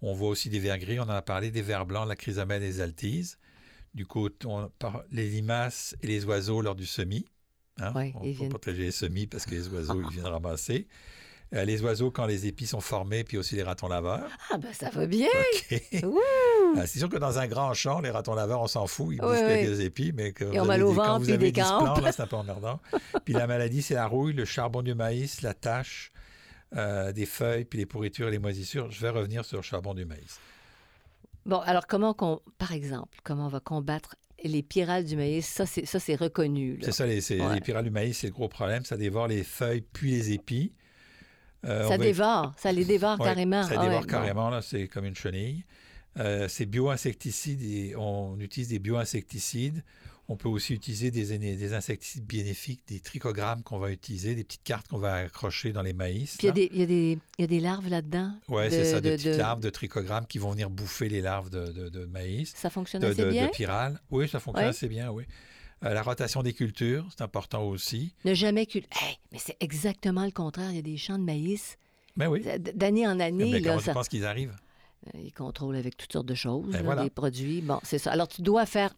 On 0.00 0.14
voit 0.14 0.30
aussi 0.30 0.48
des 0.48 0.58
vers 0.58 0.78
gris, 0.78 0.98
on 0.98 1.04
en 1.04 1.10
a 1.10 1.22
parlé, 1.22 1.50
des 1.50 1.62
vers 1.62 1.86
blancs, 1.86 2.08
la 2.08 2.16
chrysamelle 2.16 2.62
et 2.62 2.66
les 2.66 2.80
altises. 2.80 3.38
Du 3.94 4.06
coup, 4.06 4.28
on, 4.46 4.68
par- 4.78 5.04
les 5.12 5.28
limaces 5.28 5.94
et 6.02 6.06
les 6.06 6.24
oiseaux 6.24 6.62
lors 6.62 6.74
du 6.74 6.86
semis. 6.86 7.26
Hein? 7.78 7.92
Ouais, 7.94 8.12
on 8.16 8.20
faut 8.20 8.24
viennent- 8.24 8.48
protéger 8.48 8.84
les 8.84 8.90
semis 8.90 9.26
parce 9.26 9.44
que 9.44 9.50
les 9.50 9.68
oiseaux, 9.68 10.00
ils 10.02 10.12
viennent 10.14 10.26
ramasser. 10.26 10.88
Euh, 11.54 11.66
les 11.66 11.82
oiseaux 11.82 12.10
quand 12.10 12.24
les 12.24 12.46
épis 12.46 12.66
sont 12.66 12.80
formés, 12.80 13.24
puis 13.24 13.36
aussi 13.36 13.56
les 13.56 13.62
ratons 13.62 13.86
laveurs. 13.86 14.26
Ah, 14.50 14.56
ben 14.56 14.72
ça 14.72 14.88
va 14.88 15.04
bien. 15.04 15.28
OK. 15.28 15.82
Wouh! 16.74 16.78
Euh, 16.80 16.84
C'est 16.86 16.98
sûr 16.98 17.08
que 17.08 17.16
dans 17.16 17.38
un 17.38 17.46
grand 17.46 17.72
champ, 17.74 18.00
les 18.00 18.10
ratons 18.10 18.34
laveurs, 18.34 18.60
on 18.62 18.66
s'en 18.66 18.86
fout, 18.86 19.08
ils 19.14 19.20
bouffent 19.20 19.30
oui. 19.32 19.46
quelques 19.46 19.80
épis, 19.80 20.12
mais 20.14 20.32
que 20.32 20.44
vous 20.44 20.56
avez 20.70 20.78
des- 20.78 20.94
quand 20.94 21.18
vous 21.18 21.24
puis 21.24 21.32
avez 21.34 21.48
ils 21.48 21.52
10 21.52 21.60
plants, 21.60 21.78
décampent. 21.80 22.04
là, 22.04 22.12
c'est 22.12 22.22
un 22.22 22.26
peu 22.26 22.36
emmerdant. 22.36 22.80
puis 23.24 23.34
la 23.34 23.46
maladie, 23.46 23.82
c'est 23.82 23.94
la 23.94 24.06
rouille, 24.06 24.32
le 24.32 24.44
charbon 24.44 24.82
du 24.82 24.94
maïs, 24.94 25.42
la 25.42 25.54
tache, 25.54 26.12
euh, 26.76 27.12
des 27.12 27.26
feuilles, 27.26 27.64
puis 27.64 27.78
les 27.78 27.86
pourritures 27.86 28.28
et 28.28 28.32
les 28.32 28.38
moisissures. 28.38 28.90
Je 28.90 29.00
vais 29.00 29.10
revenir 29.10 29.44
sur 29.44 29.58
le 29.58 29.62
charbon 29.62 29.94
du 29.94 30.04
maïs. 30.04 30.38
Bon, 31.44 31.58
alors, 31.58 31.86
comment 31.86 32.14
qu'on. 32.14 32.40
Par 32.58 32.72
exemple, 32.72 33.18
comment 33.24 33.46
on 33.46 33.50
va 33.50 33.60
combattre 33.60 34.14
les 34.44 34.62
pyrales 34.62 35.04
du 35.04 35.16
maïs? 35.16 35.44
Ça, 35.46 35.66
c'est, 35.66 35.84
ça, 35.86 35.98
c'est 35.98 36.14
reconnu. 36.14 36.76
là. 36.76 36.86
C'est 36.86 36.92
ça, 36.92 37.06
les, 37.06 37.20
c'est- 37.20 37.40
Ouais. 37.40 37.54
les 37.56 37.60
pyrales 37.60 37.84
du 37.84 37.90
maïs, 37.90 38.16
c'est 38.18 38.28
le 38.28 38.32
gros 38.32 38.48
problème. 38.48 38.84
Ça 38.84 38.96
dévore 38.96 39.26
les 39.28 39.42
feuilles 39.42 39.82
puis 39.92 40.12
les 40.12 40.32
épis. 40.32 40.72
Euh, 41.64 41.84
on 41.86 41.90
Ça 41.90 41.96
va- 41.96 42.04
dévore. 42.04 42.52
Ça 42.56 42.72
les 42.72 42.84
dévore 42.84 43.18
Ouais, 43.20 43.26
carrément. 43.26 43.62
Ça 43.64 43.74
Ah 43.78 43.82
dévore 43.84 44.06
carrément, 44.06 44.50
là, 44.50 44.62
c'est 44.62 44.88
comme 44.88 45.04
une 45.04 45.14
chenille. 45.14 45.64
Euh, 46.18 46.46
c'est 46.48 46.66
bio-insecticides, 46.66 47.94
on 47.96 48.38
utilise 48.40 48.68
des 48.68 48.78
bio-insecticides. 48.78 49.82
On 50.28 50.36
peut 50.36 50.48
aussi 50.48 50.72
utiliser 50.72 51.10
des, 51.10 51.36
des 51.38 51.74
insecticides 51.74 52.24
bénéfiques, 52.24 52.82
des 52.86 53.00
trichogrammes 53.00 53.62
qu'on 53.62 53.78
va 53.78 53.90
utiliser, 53.90 54.34
des 54.34 54.44
petites 54.44 54.62
cartes 54.62 54.86
qu'on 54.88 54.98
va 54.98 55.14
accrocher 55.14 55.72
dans 55.72 55.82
les 55.82 55.92
maïs. 55.92 56.36
Puis 56.38 56.46
il 56.46 56.78
y, 56.78 56.82
a 56.82 56.86
des- 56.86 57.18
y 57.38 57.42
y 57.42 57.44
a 57.44 57.46
larves 57.60 57.88
là-dedans. 57.88 58.32
De- 58.66 58.70
c'est 58.70 58.84
ça, 58.84 59.00
de- 59.00 59.10
des 59.10 59.16
petites 59.16 59.32
de- 59.32 59.36
larves 59.36 59.60
de 59.60 59.68
trichogrammes 59.68 60.26
qui 60.26 60.38
vont 60.38 60.50
venir 60.52 60.70
bouffer 60.70 61.08
les 61.08 61.20
larves 61.22 61.50
de, 61.50 61.72
de- 61.72 61.88
de 61.88 62.04
maïs, 62.06 62.52
Ça 62.56 62.70
fonctionne 62.70 63.02
assez 63.04 63.30
bien. 63.30 63.46
de 63.46 63.50
pyrales. 63.50 64.00
Oui, 64.10 64.28
ça 64.28 64.38
fonctionne 64.38 64.66
Ouais. 64.66 64.70
assez 64.70 64.88
bien, 64.88 65.10
oui. 65.10 65.24
Euh, 65.84 65.92
la 65.92 66.02
rotation 66.02 66.44
des 66.44 66.52
cultures, 66.52 67.04
c'est 67.10 67.22
important 67.24 67.64
aussi. 67.64 68.14
Ne 68.24 68.32
jamais 68.34 68.66
cul... 68.66 68.84
Hey, 69.02 69.18
mais 69.32 69.38
c'est 69.38 69.56
exactement 69.58 70.24
le 70.24 70.30
contraire. 70.30 70.70
Il 70.70 70.76
y 70.76 70.78
a 70.78 70.82
des 70.82 70.96
champs 70.96 71.18
de 71.18 71.24
maïs. 71.24 71.76
Mais 72.14 72.26
oui. 72.28 72.42
D- 72.42 72.72
D'année 72.74 73.06
en 73.08 73.18
année, 73.18 73.50
Mais 73.50 73.60
là, 73.60 73.78
ça... 73.80 73.90
tu 73.90 73.94
penses 73.94 74.08
qu'ils 74.08 74.24
arrivent? 74.24 74.54
Euh, 75.08 75.18
Ils 75.24 75.32
contrôlent 75.32 75.76
avec 75.76 75.96
toutes 75.96 76.12
sortes 76.12 76.26
de 76.26 76.34
choses, 76.34 76.66
Ben 76.66 76.78
là, 76.78 76.82
voilà. 76.82 77.02
des 77.04 77.10
produits. 77.10 77.60
Bon, 77.60 77.80
c'est 77.82 77.98
ça. 77.98 78.12
Alors, 78.12 78.28
tu 78.28 78.42
dois 78.42 78.66
faire 78.66 78.94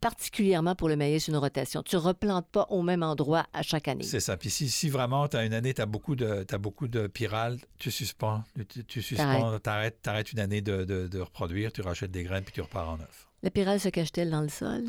particulièrement 0.00 0.74
pour 0.74 0.88
le 0.88 0.96
maïs 0.96 1.28
une 1.28 1.36
rotation. 1.36 1.82
Tu 1.82 1.96
replantes 1.96 2.46
pas 2.48 2.66
au 2.68 2.82
même 2.82 3.02
endroit 3.02 3.46
à 3.52 3.62
chaque 3.62 3.88
année. 3.88 4.02
C'est 4.04 4.20
ça. 4.20 4.36
Puis 4.36 4.50
si, 4.50 4.68
si 4.68 4.88
vraiment, 4.90 5.28
tu 5.28 5.36
as 5.36 5.44
une 5.46 5.54
année, 5.54 5.72
tu 5.72 5.80
as 5.80 5.86
beaucoup 5.86 6.14
de, 6.16 6.44
beaucoup 6.58 6.88
de 6.88 7.06
pyrales, 7.06 7.58
tu 7.78 7.90
suspends. 7.90 8.42
Tu, 8.68 8.84
tu 8.84 9.02
suspends, 9.02 9.58
t'arrêtes, 9.60 10.02
t'arrêtes 10.02 10.32
une 10.32 10.40
année 10.40 10.60
de, 10.60 10.84
de- 10.84 11.06
de 11.06 11.20
reproduire, 11.20 11.72
tu 11.72 11.80
rachètes 11.80 12.10
des 12.10 12.22
graines, 12.24 12.44
puis 12.44 12.52
tu 12.52 12.60
repars 12.60 12.90
en 12.90 12.98
neuf. 12.98 13.28
La 13.42 13.50
pyrale 13.50 13.80
se 13.80 13.88
cache-t-elle 13.88 14.30
dans 14.30 14.42
le 14.42 14.48
sol? 14.48 14.84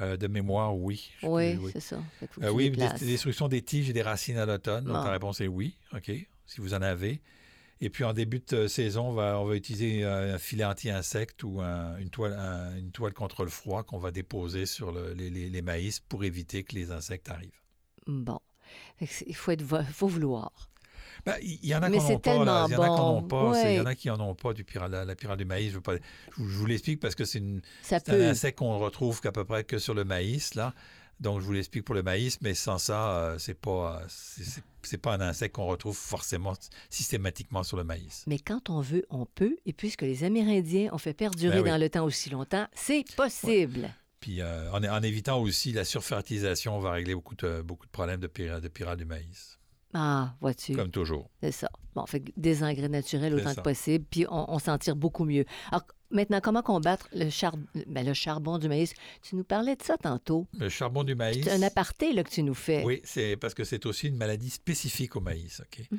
Euh, 0.00 0.16
de 0.16 0.26
mémoire, 0.26 0.74
oui. 0.76 1.10
Oui, 1.22 1.56
oui. 1.60 1.70
c'est 1.72 1.80
ça. 1.80 1.98
Euh, 2.42 2.50
oui, 2.50 2.64
les 2.64 2.70
des- 2.70 3.62
tiges 3.62 3.90
et 3.90 3.92
des 3.92 4.02
racines 4.02 4.38
à 4.38 4.46
l'automne. 4.46 4.84
Donc 4.84 5.04
la 5.04 5.10
réponse 5.10 5.40
est 5.40 5.46
oui, 5.46 5.76
OK, 5.94 6.10
si 6.46 6.60
vous 6.60 6.74
en 6.74 6.82
avez. 6.82 7.20
Et 7.80 7.90
puis 7.90 8.04
en 8.04 8.12
début 8.12 8.40
de 8.46 8.66
saison, 8.66 9.08
on 9.08 9.12
va, 9.12 9.38
on 9.40 9.44
va 9.44 9.56
utiliser 9.56 10.04
euh, 10.04 10.34
un 10.34 10.38
filet 10.38 10.64
anti-insecte 10.64 11.42
ou 11.42 11.60
un- 11.60 11.96
une, 11.98 12.08
toile, 12.10 12.32
un- 12.34 12.76
une 12.76 12.92
toile 12.92 13.12
contre 13.12 13.44
le 13.44 13.50
froid 13.50 13.82
qu'on 13.82 13.98
va 13.98 14.10
déposer 14.10 14.64
sur 14.66 14.92
le- 14.92 15.12
les, 15.12 15.30
maïs 15.62 16.00
pour 16.00 16.24
éviter 16.24 16.62
que 16.64 16.74
les 16.74 16.92
insectes 16.92 17.28
arrivent. 17.30 17.60
Bon. 18.06 18.38
Il 19.00 19.34
faut, 19.36 19.50
être... 19.50 19.62
vo- 19.62 19.82
faut 19.92 20.08
vouloir. 20.08 20.70
Ben, 21.26 21.34
Il 21.42 21.64
y 21.66 21.74
en 21.74 21.82
a 21.82 21.88
qui 21.90 21.96
n'en 21.98 22.04
ont 22.14 22.18
pas. 22.18 22.34
Il 22.34 22.72
y 22.72 22.76
en 22.76 22.82
a 22.82 22.84
qui 22.88 22.88
n'en 22.98 23.16
ont 23.16 23.22
pas. 23.22 23.62
Il 23.70 23.76
y 23.76 23.80
en 23.80 23.86
a 23.86 23.94
qui 23.94 24.10
en 24.10 24.20
ont 24.20 24.34
pas 24.34 24.52
du 24.52 24.64
la, 24.74 25.04
la 25.04 25.14
pyrale 25.16 25.38
du 25.38 25.44
maïs. 25.44 25.70
Je, 25.70 25.76
veux 25.76 25.80
pas- 25.80 25.96
je 25.96 26.00
vous, 26.42 26.46
vous 26.48 26.66
l'explique 26.66 27.00
parce 27.00 27.14
que 27.14 27.24
c'est 27.24 27.40
un 27.40 28.20
insecte 28.30 28.58
qu'on 28.58 28.78
retrouve 28.78 29.20
qu'à 29.20 29.32
peu 29.32 29.44
près 29.44 29.64
que 29.64 29.78
sur 29.78 29.94
le 29.94 30.04
maïs. 30.04 30.54
Là. 30.54 30.74
Donc, 31.20 31.40
je 31.40 31.44
vous 31.46 31.52
l'explique 31.52 31.84
pour 31.84 31.94
le 31.94 32.02
maïs, 32.02 32.38
mais 32.42 32.54
sans 32.54 32.78
ça, 32.78 33.10
euh, 33.18 33.38
c'est 33.38 33.54
pas, 33.54 34.00
euh, 34.02 34.04
c'est- 34.08 34.98
pas 34.98 35.14
un 35.14 35.20
insecte 35.20 35.54
qu'on 35.56 35.66
retrouve 35.66 35.96
forcément 35.96 36.54
systématiquement 36.90 37.62
sur 37.62 37.76
le 37.76 37.84
maïs. 37.84 38.24
Mais 38.26 38.38
quand 38.38 38.70
on 38.70 38.80
veut, 38.80 39.04
on 39.10 39.26
peut. 39.26 39.56
Et 39.66 39.72
puisque 39.72 40.02
les 40.02 40.24
Amérindiens 40.24 40.90
ont 40.92 40.98
fait 40.98 41.14
perdurer 41.14 41.56
Ben 41.58 41.62
oui. 41.64 41.70
dans 41.70 41.78
le 41.78 41.88
temps 41.88 42.04
aussi 42.04 42.30
longtemps, 42.30 42.66
c'est 42.74 43.04
possible. 43.16 43.88
Puis, 44.20 44.40
euh, 44.40 44.70
en, 44.72 44.82
en 44.84 45.02
évitant 45.02 45.40
aussi 45.40 45.72
la 45.72 45.84
surfertilisation, 45.84 46.76
on 46.76 46.80
va 46.80 46.92
régler 46.92 47.14
beaucoup 47.14 47.34
de, 47.36 47.62
beaucoup 47.62 47.86
de 47.86 47.90
problèmes 47.90 48.20
de, 48.20 48.26
pira- 48.26 48.60
de 48.60 48.68
pirate 48.68 48.98
du 48.98 49.04
maïs, 49.04 49.58
Ah, 49.94 50.34
vois-tu, 50.40 50.74
comme 50.74 50.90
toujours. 50.90 51.30
c'est 51.40 51.52
ça. 51.52 51.70
Bon, 51.94 52.04
fait 52.06 52.24
des 52.36 52.64
engrais 52.64 52.88
naturels 52.88 53.34
autant 53.34 53.50
ça. 53.50 53.54
que 53.54 53.60
possible, 53.60 54.04
puis 54.10 54.26
on, 54.28 54.52
on 54.52 54.58
s'en 54.58 54.76
tire 54.76 54.96
beaucoup 54.96 55.24
mieux. 55.24 55.44
Alors, 55.70 55.84
maintenant, 56.10 56.40
comment 56.42 56.62
combattre 56.62 57.08
le, 57.12 57.30
char... 57.30 57.54
ben, 57.86 58.04
le 58.04 58.12
charbon 58.12 58.58
du 58.58 58.68
maïs? 58.68 58.92
Tu 59.22 59.36
nous 59.36 59.44
parlais 59.44 59.76
de 59.76 59.82
ça 59.82 59.96
tantôt. 59.96 60.48
Le 60.58 60.68
charbon 60.68 61.04
du 61.04 61.14
maïs. 61.14 61.44
C'est 61.44 61.52
un 61.52 61.62
aparté 61.62 62.12
là, 62.12 62.24
que 62.24 62.30
tu 62.30 62.42
nous 62.42 62.54
fais. 62.54 62.82
Oui, 62.84 63.00
c'est 63.04 63.36
parce 63.36 63.54
que 63.54 63.62
c'est 63.62 63.86
aussi 63.86 64.08
une 64.08 64.16
maladie 64.16 64.50
spécifique 64.50 65.14
au 65.14 65.20
maïs. 65.20 65.60
ok? 65.60 65.86
Mm. 65.90 65.96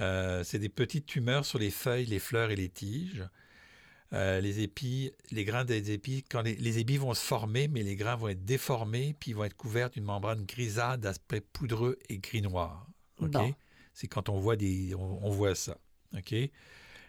Euh, 0.00 0.44
c'est 0.44 0.58
des 0.58 0.68
petites 0.68 1.06
tumeurs 1.06 1.44
sur 1.44 1.60
les 1.60 1.70
feuilles, 1.70 2.06
les 2.06 2.18
fleurs 2.18 2.50
et 2.50 2.56
les 2.56 2.68
tiges. 2.68 3.24
Euh, 4.14 4.40
les 4.40 4.60
épis, 4.60 5.12
les 5.30 5.44
grains 5.44 5.66
des 5.66 5.90
épis, 5.92 6.24
quand 6.28 6.40
les, 6.40 6.56
les 6.56 6.78
épis 6.78 6.96
vont 6.96 7.12
se 7.12 7.24
former, 7.24 7.68
mais 7.68 7.82
les 7.82 7.94
grains 7.94 8.16
vont 8.16 8.28
être 8.28 8.44
déformés, 8.44 9.14
puis 9.20 9.32
ils 9.32 9.34
vont 9.34 9.44
être 9.44 9.56
couverts 9.56 9.90
d'une 9.90 10.04
membrane 10.04 10.44
grisâtre 10.46 10.98
d'aspect 10.98 11.42
poudreux 11.42 11.98
et 12.08 12.18
gris-noir. 12.18 12.87
Ok? 13.20 13.30
Bon. 13.32 13.54
C'est 13.94 14.06
quand 14.08 14.28
on 14.28 14.38
voit, 14.38 14.56
des, 14.56 14.94
on, 14.94 15.24
on 15.26 15.30
voit 15.30 15.54
ça. 15.54 15.76
ok? 16.16 16.34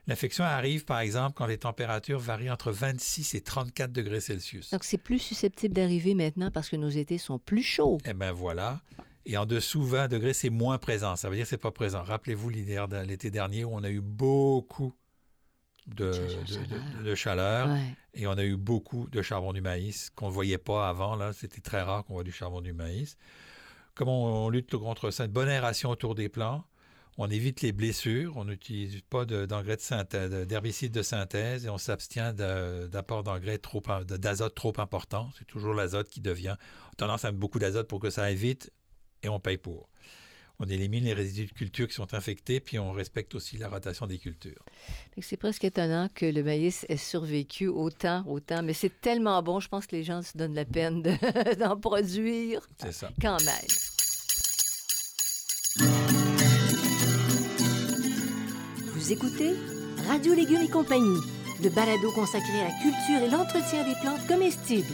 L'infection 0.07 0.43
arrive, 0.43 0.85
par 0.85 0.99
exemple, 1.01 1.33
quand 1.35 1.45
les 1.45 1.59
températures 1.59 2.17
varient 2.19 2.49
entre 2.49 2.71
26 2.71 3.35
et 3.35 3.41
34 3.41 3.91
degrés 3.91 4.21
Celsius. 4.21 4.71
Donc, 4.71 4.83
c'est 4.83 4.97
plus 4.97 5.19
susceptible 5.19 5.75
d'arriver 5.75 6.15
maintenant 6.15 6.49
parce 6.49 6.69
que 6.69 6.75
nos 6.77 6.89
étés 6.89 7.19
sont 7.19 7.37
plus 7.37 7.61
chauds. 7.61 7.99
Eh 8.05 8.13
bien 8.13 8.31
voilà. 8.31 8.81
Et 9.27 9.37
en 9.37 9.45
dessous 9.45 9.83
20 9.83 10.07
degrés, 10.07 10.33
c'est 10.33 10.49
moins 10.49 10.79
présent. 10.79 11.15
Ça 11.15 11.29
veut 11.29 11.35
dire 11.35 11.43
que 11.45 11.49
c'est 11.49 11.57
pas 11.57 11.69
présent. 11.71 12.01
Rappelez-vous 12.01 12.49
l'été 12.49 13.29
dernier 13.29 13.65
où 13.65 13.69
on 13.75 13.83
a 13.83 13.89
eu 13.91 14.01
beaucoup 14.01 14.95
de, 15.85 16.11
chaleur. 16.11 16.67
de- 16.99 17.03
de 17.03 17.15
chaleur 17.15 17.67
Ouais. 17.67 17.95
et 18.15 18.25
on 18.25 18.31
a 18.31 18.43
eu 18.43 18.55
beaucoup 18.57 19.07
de 19.09 19.21
charbon 19.21 19.53
du 19.53 19.61
maïs 19.61 20.09
qu'on 20.15 20.27
ne 20.27 20.31
voyait 20.33 20.57
pas 20.57 20.89
avant. 20.89 21.15
Là, 21.15 21.33
C'était 21.33 21.61
très 21.61 21.81
rare 21.83 22.03
qu'on 22.05 22.13
voit 22.13 22.23
du 22.23 22.31
charbon 22.31 22.61
du 22.61 22.73
maïs. 22.73 23.17
Comment 23.99 24.45
on, 24.45 24.49
lutte 24.49 24.77
contre 24.77 25.11
ça? 25.11 25.25
Une 25.25 25.31
bonne 25.33 25.49
aération 25.49 25.89
autour 25.89 26.15
des 26.15 26.29
plants. 26.29 26.63
On 27.17 27.29
évite 27.29 27.59
les 27.59 27.73
blessures. 27.73 28.37
On 28.37 28.45
n'utilise 28.45 29.01
pas 29.09 29.25
de- 29.25 29.45
d'engrais 29.45 29.75
de 29.75 29.81
synthèse, 29.81 30.31
d'herbicides 30.47 30.93
de 30.93 31.01
synthèse 31.01 31.65
et 31.65 31.69
on 31.69 31.77
s'abstient 31.77 32.31
d'apport 32.33 33.23
d'engrais 33.23 33.57
trop, 33.57 33.83
d'azote 34.05 34.55
trop 34.55 34.71
important. 34.77 35.29
C'est 35.37 35.43
toujours 35.43 35.73
l'azote 35.73 36.07
qui 36.07 36.21
devient. 36.21 36.55
On 36.87 36.91
a 36.93 36.95
tendance 36.95 37.25
à 37.25 37.31
mettre 37.31 37.41
beaucoup 37.41 37.59
d'azote 37.59 37.89
pour 37.89 37.99
que 37.99 38.09
ça 38.09 38.23
aille 38.23 38.37
vite 38.37 38.71
et 39.21 39.27
on 39.27 39.41
paye 39.41 39.57
pour. 39.57 39.89
On 40.61 40.67
élimine 40.67 41.05
les 41.05 41.13
résidus 41.13 41.45
de 41.45 41.53
culture 41.53 41.87
qui 41.87 41.93
sont 41.93 42.13
infectés, 42.13 42.59
puis 42.59 42.77
on 42.79 42.91
respecte 42.91 43.33
aussi 43.33 43.57
la 43.57 43.69
rotation 43.69 44.07
des 44.07 44.17
cultures. 44.17 44.61
C'est 45.21 45.37
presque 45.37 45.63
étonnant 45.63 46.09
que 46.13 46.25
le 46.25 46.43
maïs 46.43 46.85
ait 46.89 46.97
survécu 46.97 47.67
autant, 47.67 48.25
autant, 48.27 48.61
mais 48.61 48.73
c'est 48.73 48.99
tellement 48.99 49.41
bon, 49.41 49.61
je 49.61 49.69
pense 49.69 49.87
que 49.87 49.95
les 49.95 50.03
gens 50.03 50.21
se 50.21 50.37
donnent 50.37 50.55
la 50.55 50.65
peine 50.65 51.01
de- 51.01 51.55
d'en 51.59 51.77
produire 51.79 52.67
C'est 52.81 52.91
ça. 52.91 53.09
quand 53.21 53.37
même. 53.45 53.67
Vous 58.93 59.11
écoutez 59.11 59.53
Radio 60.07 60.33
Légumes 60.33 60.61
et 60.63 60.69
compagnie, 60.69 61.19
le 61.63 61.69
balado 61.69 62.11
consacré 62.13 62.59
à 62.59 62.63
la 62.65 62.71
culture 62.81 63.23
et 63.25 63.29
l'entretien 63.29 63.83
des 63.87 63.95
plantes 64.01 64.25
comestibles. 64.27 64.93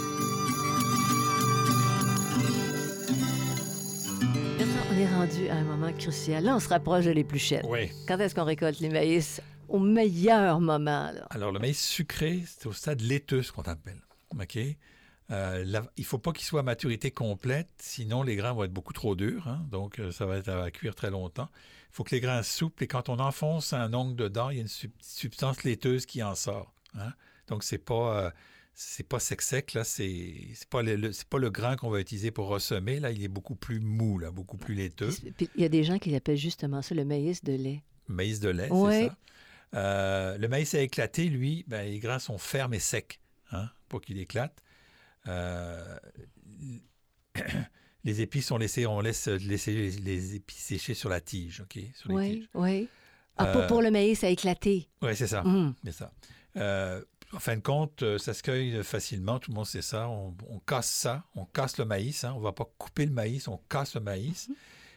Rendu 5.41 5.49
à 5.49 5.55
un 5.55 5.63
moment 5.63 5.91
crucial. 5.93 6.43
Là, 6.43 6.55
on 6.55 6.59
se 6.59 6.69
rapproche 6.69 7.05
de 7.05 7.11
l'épluchette. 7.11 7.65
Oui. 7.67 7.91
Quand 8.07 8.17
est-ce 8.19 8.35
qu'on 8.35 8.43
récolte 8.45 8.79
les 8.79 8.89
maïs? 8.89 9.41
Au 9.67 9.79
meilleur 9.79 10.59
moment, 10.59 11.11
là? 11.11 11.25
Alors, 11.29 11.51
le 11.51 11.59
maïs 11.59 11.79
sucré, 11.81 12.43
c'est 12.45 12.67
au 12.67 12.73
stade 12.73 12.99
laiteux, 13.01 13.41
ce 13.41 13.51
qu'on 13.53 13.61
appelle. 13.61 14.01
OK? 14.37 14.57
Euh, 15.31 15.63
la- 15.65 15.83
il 15.95 16.01
ne 16.01 16.05
faut 16.05 16.17
pas 16.17 16.33
qu'il 16.33 16.43
soit 16.43 16.59
à 16.59 16.63
maturité 16.63 17.09
complète, 17.11 17.69
sinon 17.77 18.21
les 18.21 18.35
grains 18.35 18.51
vont 18.51 18.65
être 18.65 18.73
beaucoup 18.73 18.91
trop 18.91 19.15
durs. 19.15 19.47
hein? 19.47 19.65
donc, 19.71 19.99
euh, 19.99 20.11
ça 20.11 20.25
va 20.25 20.35
être 20.37 20.49
à 20.49 20.69
cuire 20.71 20.93
très 20.93 21.09
longtemps. 21.09 21.47
Il 21.89 21.95
faut 21.95 22.03
que 22.03 22.13
les 22.13 22.19
grains 22.19 22.43
souples 22.43 22.83
et 22.83 22.87
quand 22.87 23.07
on 23.07 23.17
enfonce 23.19 23.71
un 23.71 23.93
ongle 23.93 24.15
dedans, 24.17 24.49
il 24.49 24.57
y 24.57 24.59
a 24.59 24.61
une 24.63 24.67
sub- 24.67 24.91
substance 25.01 25.63
laiteuse 25.63 26.05
qui 26.05 26.21
en 26.21 26.35
sort. 26.35 26.73
hein? 26.97 27.13
Donc, 27.47 27.63
c'est 27.63 27.77
pas. 27.77 28.17
euh, 28.25 28.31
c'est 28.73 29.03
pas 29.07 29.19
sec 29.19 29.41
sec, 29.41 29.73
là, 29.73 29.83
c'est 29.83 30.33
c'est 30.55 30.67
pas 30.69 30.81
le, 30.81 30.95
le- 30.95 31.11
c'est 31.11 31.27
pas 31.27 31.37
le 31.37 31.49
grain 31.49 31.75
qu'on 31.75 31.89
va 31.89 31.99
utiliser 31.99 32.31
pour 32.31 32.47
ressemer, 32.47 32.99
là, 32.99 33.11
il 33.11 33.23
est 33.23 33.27
beaucoup 33.27 33.55
plus 33.55 33.79
mou, 33.79 34.17
là, 34.17 34.31
beaucoup 34.31 34.57
plus 34.57 34.73
laiteux. 34.75 35.09
Il 35.55 35.61
y 35.61 35.65
a 35.65 35.69
des 35.69 35.83
gens 35.83 35.99
qui 35.99 36.15
appellent 36.15 36.37
justement 36.37 36.81
ça 36.81 36.95
le 36.95 37.05
maïs 37.05 37.43
de 37.43 37.53
lait. 37.53 37.83
Maïs 38.07 38.39
de 38.39 38.49
lait, 38.49 38.69
Ouais. 38.71 38.91
c'est 39.01 39.07
ça. 39.07 39.17
Euh, 39.73 40.37
le 40.37 40.47
maïs 40.49 40.73
à 40.73 40.81
éclater, 40.81 41.25
lui, 41.29 41.63
ben, 41.67 41.89
les 41.89 41.99
grains 41.99 42.19
sont 42.19 42.37
fermes 42.37 42.73
et 42.73 42.79
secs 42.79 43.19
hein, 43.51 43.69
pour 43.87 44.01
qu'il 44.01 44.17
éclate. 44.19 44.61
Euh, 45.27 45.97
les 48.03 48.21
épis 48.21 48.41
sont 48.41 48.57
laissés, 48.57 48.85
on 48.85 48.99
laisse 49.01 49.27
laisser 49.27 49.73
les, 49.73 49.91
les 49.91 50.35
épis 50.35 50.55
sécher 50.55 50.93
sur 50.93 51.09
la 51.09 51.21
tige, 51.21 51.61
OK? 51.61 51.79
Sur 51.95 52.09
les 52.09 52.15
Oui, 52.15 52.31
tiges. 52.39 52.49
oui. 52.55 52.89
Ah, 53.37 53.45
pour, 53.47 53.61
Euh, 53.61 53.67
pour 53.67 53.81
le 53.81 53.91
maïs 53.91 54.23
à 54.23 54.29
éclater. 54.29 54.87
Oui, 55.01 55.15
c'est 55.15 55.27
ça. 55.27 55.43
C'est 55.85 55.91
ça. 55.93 56.11
Euh, 57.33 57.37
en 57.37 57.39
fin 57.39 57.55
de 57.55 57.61
compte, 57.61 58.03
euh, 58.03 58.17
ça 58.17 58.33
se 58.33 58.43
cueille 58.43 58.83
facilement, 58.83 59.39
tout 59.39 59.51
le 59.51 59.55
monde 59.55 59.65
sait 59.65 59.81
ça. 59.81 60.09
On, 60.09 60.33
casse 60.65 60.89
ça, 60.89 61.23
on 61.35 61.45
casse 61.45 61.77
le 61.77 61.85
maïs. 61.85 62.23
Hein. 62.23 62.33
On 62.35 62.39
ne 62.39 62.43
va 62.43 62.51
pas 62.51 62.69
couper 62.77 63.05
le 63.05 63.11
maïs, 63.11 63.47
on 63.47 63.57
casse 63.69 63.95
le 63.95 64.01
maïs. 64.01 64.49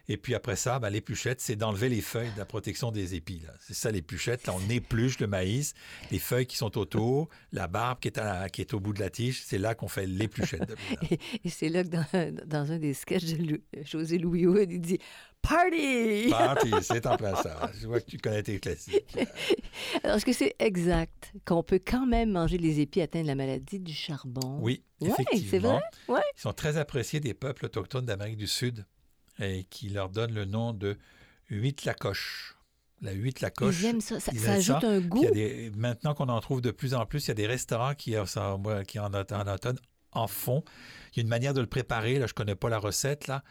Et 0.08 0.16
puis 0.18 0.34
après 0.34 0.56
ça, 0.56 0.78
ben, 0.78 0.90
l'épluchette, 0.90 1.40
c'est 1.40 1.56
d'enlever 1.56 1.88
les 1.88 2.02
feuilles 2.02 2.30
de 2.34 2.38
la 2.38 2.44
protection 2.44 2.92
des 2.92 3.14
épis. 3.14 3.42
C'est 3.60 3.74
ça 3.74 3.90
l'épluchette. 3.90 4.46
Là, 4.46 4.54
on 4.54 4.70
épluche 4.70 5.18
le 5.18 5.26
maïs, 5.26 5.72
les 6.10 6.18
feuilles 6.18 6.46
qui 6.46 6.56
sont 6.58 6.76
autour, 6.76 7.28
la 7.52 7.68
barbe 7.68 8.00
qui 8.00 8.08
est, 8.08 8.18
à 8.18 8.24
la- 8.42 8.48
qui 8.50 8.60
est 8.60 8.74
au 8.74 8.80
bout 8.80 8.92
de 8.92 9.00
la 9.00 9.08
tige. 9.10 9.42
C'est 9.44 9.56
là 9.58 9.74
qu'on 9.74 9.88
fait 9.88 10.06
l'épluchette. 10.06 10.74
Et, 11.10 11.18
et 11.44 11.48
c'est 11.48 11.68
là 11.70 11.82
que 11.84 11.88
dans, 11.88 12.34
dans 12.46 12.72
un 12.72 12.78
des 12.78 12.92
sketchs 12.94 13.24
de 13.24 13.60
José 13.82 14.18
Louis 14.18 14.46
Wood, 14.46 14.70
il 14.70 14.80
dit 14.80 14.98
Party! 15.40 16.28
Party, 16.30 16.70
c'est 16.82 17.06
en 17.06 17.16
plein 17.16 17.34
ça. 17.36 17.70
Je 17.80 17.86
vois 17.86 18.00
que 18.00 18.06
tu 18.10 18.18
connais 18.18 18.42
tes 18.42 18.58
classiques. 18.58 19.14
Alors, 20.02 20.16
est-ce 20.16 20.24
que 20.24 20.32
c'est 20.32 20.54
exact 20.58 21.32
qu'on 21.44 21.62
peut 21.62 21.80
quand 21.84 22.06
même 22.06 22.30
manger 22.32 22.58
les 22.58 22.80
épis 22.80 23.00
atteints 23.00 23.22
de 23.22 23.26
la 23.26 23.34
maladie 23.34 23.78
du 23.80 23.92
charbon? 23.92 24.58
Oui, 24.60 24.82
effectivement. 25.00 25.50
c'est 25.50 25.58
vrai, 25.58 25.80
ouais. 26.08 26.24
Ils 26.36 26.40
sont 26.40 26.52
très 26.52 26.76
appréciés 26.78 27.20
des 27.20 27.34
peuples 27.34 27.66
autochtones 27.66 28.06
d'Amérique 28.06 28.36
du 28.38 28.46
Sud 28.46 28.84
et 29.40 29.64
qui 29.64 29.88
leur 29.88 30.08
donnent 30.08 30.34
le 30.34 30.44
nom 30.44 30.72
de 30.72 30.96
huit 31.50 31.84
lacoche. 31.84 32.56
La 33.02 33.12
huit 33.12 33.40
lacoche. 33.40 33.80
Ils 33.80 33.86
aiment 33.86 34.00
ça. 34.00 34.20
Ça, 34.20 34.32
ils 34.32 34.40
ça 34.40 34.54
aiment 34.54 34.62
ça. 34.62 34.76
ajoute 34.78 34.84
un 34.84 35.00
goût. 35.00 35.26
des- 35.32 35.70
maintenant 35.76 36.14
qu'on 36.14 36.28
en 36.28 36.40
trouve 36.40 36.60
de 36.60 36.70
plus 36.70 36.94
en 36.94 37.04
plus, 37.06 37.24
il 37.26 37.28
y 37.28 37.30
a 37.32 37.34
des 37.34 37.46
restaurants 37.46 37.94
qui, 37.94 38.16
euh, 38.16 38.24
qui 38.84 38.98
en, 38.98 39.12
en 39.12 39.46
automne 39.54 39.78
en 40.12 40.26
font. 40.28 40.62
Il 41.12 41.16
y 41.18 41.20
a 41.20 41.22
une 41.22 41.28
manière 41.28 41.54
de 41.54 41.60
le 41.60 41.66
préparer, 41.66 42.18
là, 42.18 42.26
je 42.26 42.32
ne 42.32 42.34
connais 42.36 42.54
pas 42.54 42.68
la 42.68 42.78
recette, 42.78 43.26
là, 43.26 43.42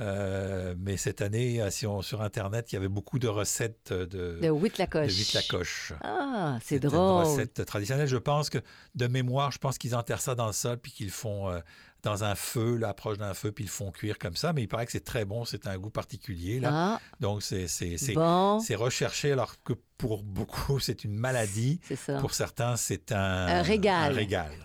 Euh, 0.00 0.74
mais 0.78 0.96
cette 0.96 1.20
année, 1.20 1.60
euh, 1.60 1.70
si 1.70 1.86
on, 1.86 2.02
sur 2.02 2.22
Internet, 2.22 2.72
il 2.72 2.76
y 2.76 2.78
avait 2.78 2.88
beaucoup 2.88 3.18
de 3.18 3.28
recettes 3.28 3.92
de, 3.92 4.38
De 4.40 4.48
huit 4.48 4.78
de 4.78 5.08
huit 5.08 5.32
la 5.34 5.42
coche. 5.42 5.92
Ah, 6.02 6.58
c'est 6.62 6.78
drôle. 6.78 7.24
Une 7.24 7.30
recette 7.30 7.64
traditionnelle. 7.66 8.06
Je 8.08 8.16
pense 8.16 8.50
que, 8.50 8.58
de 8.94 9.06
mémoire, 9.06 9.52
je 9.52 9.58
pense 9.58 9.78
qu'ils 9.78 9.94
enterrent 9.94 10.20
ça 10.20 10.34
dans 10.34 10.46
le 10.46 10.52
sol 10.52 10.78
puis 10.78 10.92
qu'ils 10.92 11.10
font 11.10 11.50
euh, 11.50 11.60
dans 12.02 12.24
un 12.24 12.34
feu, 12.34 12.76
là, 12.76 12.94
proche 12.94 13.18
d'un 13.18 13.34
feu, 13.34 13.52
puis 13.52 13.64
ils 13.64 13.68
le 13.68 13.72
font 13.72 13.92
cuire 13.92 14.18
comme 14.18 14.34
ça. 14.34 14.52
Mais 14.52 14.62
il 14.62 14.68
paraît 14.68 14.86
que 14.86 14.92
c'est 14.92 15.04
très 15.04 15.24
bon, 15.24 15.44
c'est 15.44 15.66
un 15.66 15.78
goût 15.78 15.90
particulier. 15.90 16.58
Là. 16.58 16.70
Ah, 16.72 17.00
Donc, 17.20 17.42
c'est 17.42 17.66
bon, 18.14 18.58
recherché, 18.76 19.32
alors 19.32 19.62
que 19.62 19.74
pour 19.98 20.24
beaucoup, 20.24 20.80
c'est 20.80 21.04
une 21.04 21.14
maladie. 21.14 21.80
ça. 21.94 22.18
Pour 22.18 22.34
certains, 22.34 22.76
c'est 22.76 23.12
un, 23.12 23.46
Un 23.46 23.62
régal. 23.62 24.12
un 24.12 24.14
régal. 24.14 24.50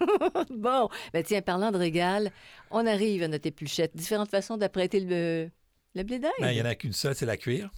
Bon, 0.50 0.90
ben 1.14 1.24
tiens, 1.24 1.42
parlant 1.42 1.72
de 1.72 1.78
régal, 1.78 2.32
on 2.72 2.86
arrive 2.88 3.22
à 3.24 3.28
notre 3.28 3.46
épluchette. 3.48 3.96
Différentes 3.96 4.32
façons 4.32 4.58
d'apprêter 4.58 5.00
le, 5.00 5.06
le 5.96 6.04
blé 6.04 6.20
d'Inde. 6.20 6.32
Ben, 6.40 6.52
il 6.52 6.56
n'y 6.56 6.62
en 6.62 6.66
a 6.66 6.76
qu'une 6.76 6.94
seule, 6.94 7.16
c'est 7.16 7.26
la 7.26 7.38
cuire. 7.38 7.72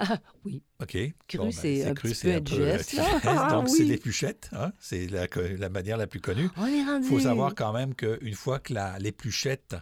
Ah, 0.00 0.18
oui. 0.44 0.62
OK. 0.80 0.96
Cru, 1.26 1.52
c'est 1.52 1.84
un 1.84 1.94
petit 1.94 2.14
peu 2.14 2.32
indigeste. 2.32 3.00
Ah, 3.24 3.48
Donc, 3.50 3.68
c'est 3.68 3.82
l'épluchette. 3.84 4.48
Hein? 4.52 4.72
C'est 4.78 5.08
la, 5.08 5.26
la 5.58 5.68
manière 5.68 5.96
la 5.96 6.06
plus 6.06 6.20
connue. 6.20 6.48
On 6.56 6.66
est 6.66 6.84
rendu. 6.84 7.04
Il 7.06 7.08
faut 7.08 7.20
savoir 7.20 7.54
quand 7.54 7.72
même 7.72 7.94
qu'une 7.94 8.34
fois 8.34 8.60
que 8.60 8.74
l'épluchette 9.00 9.74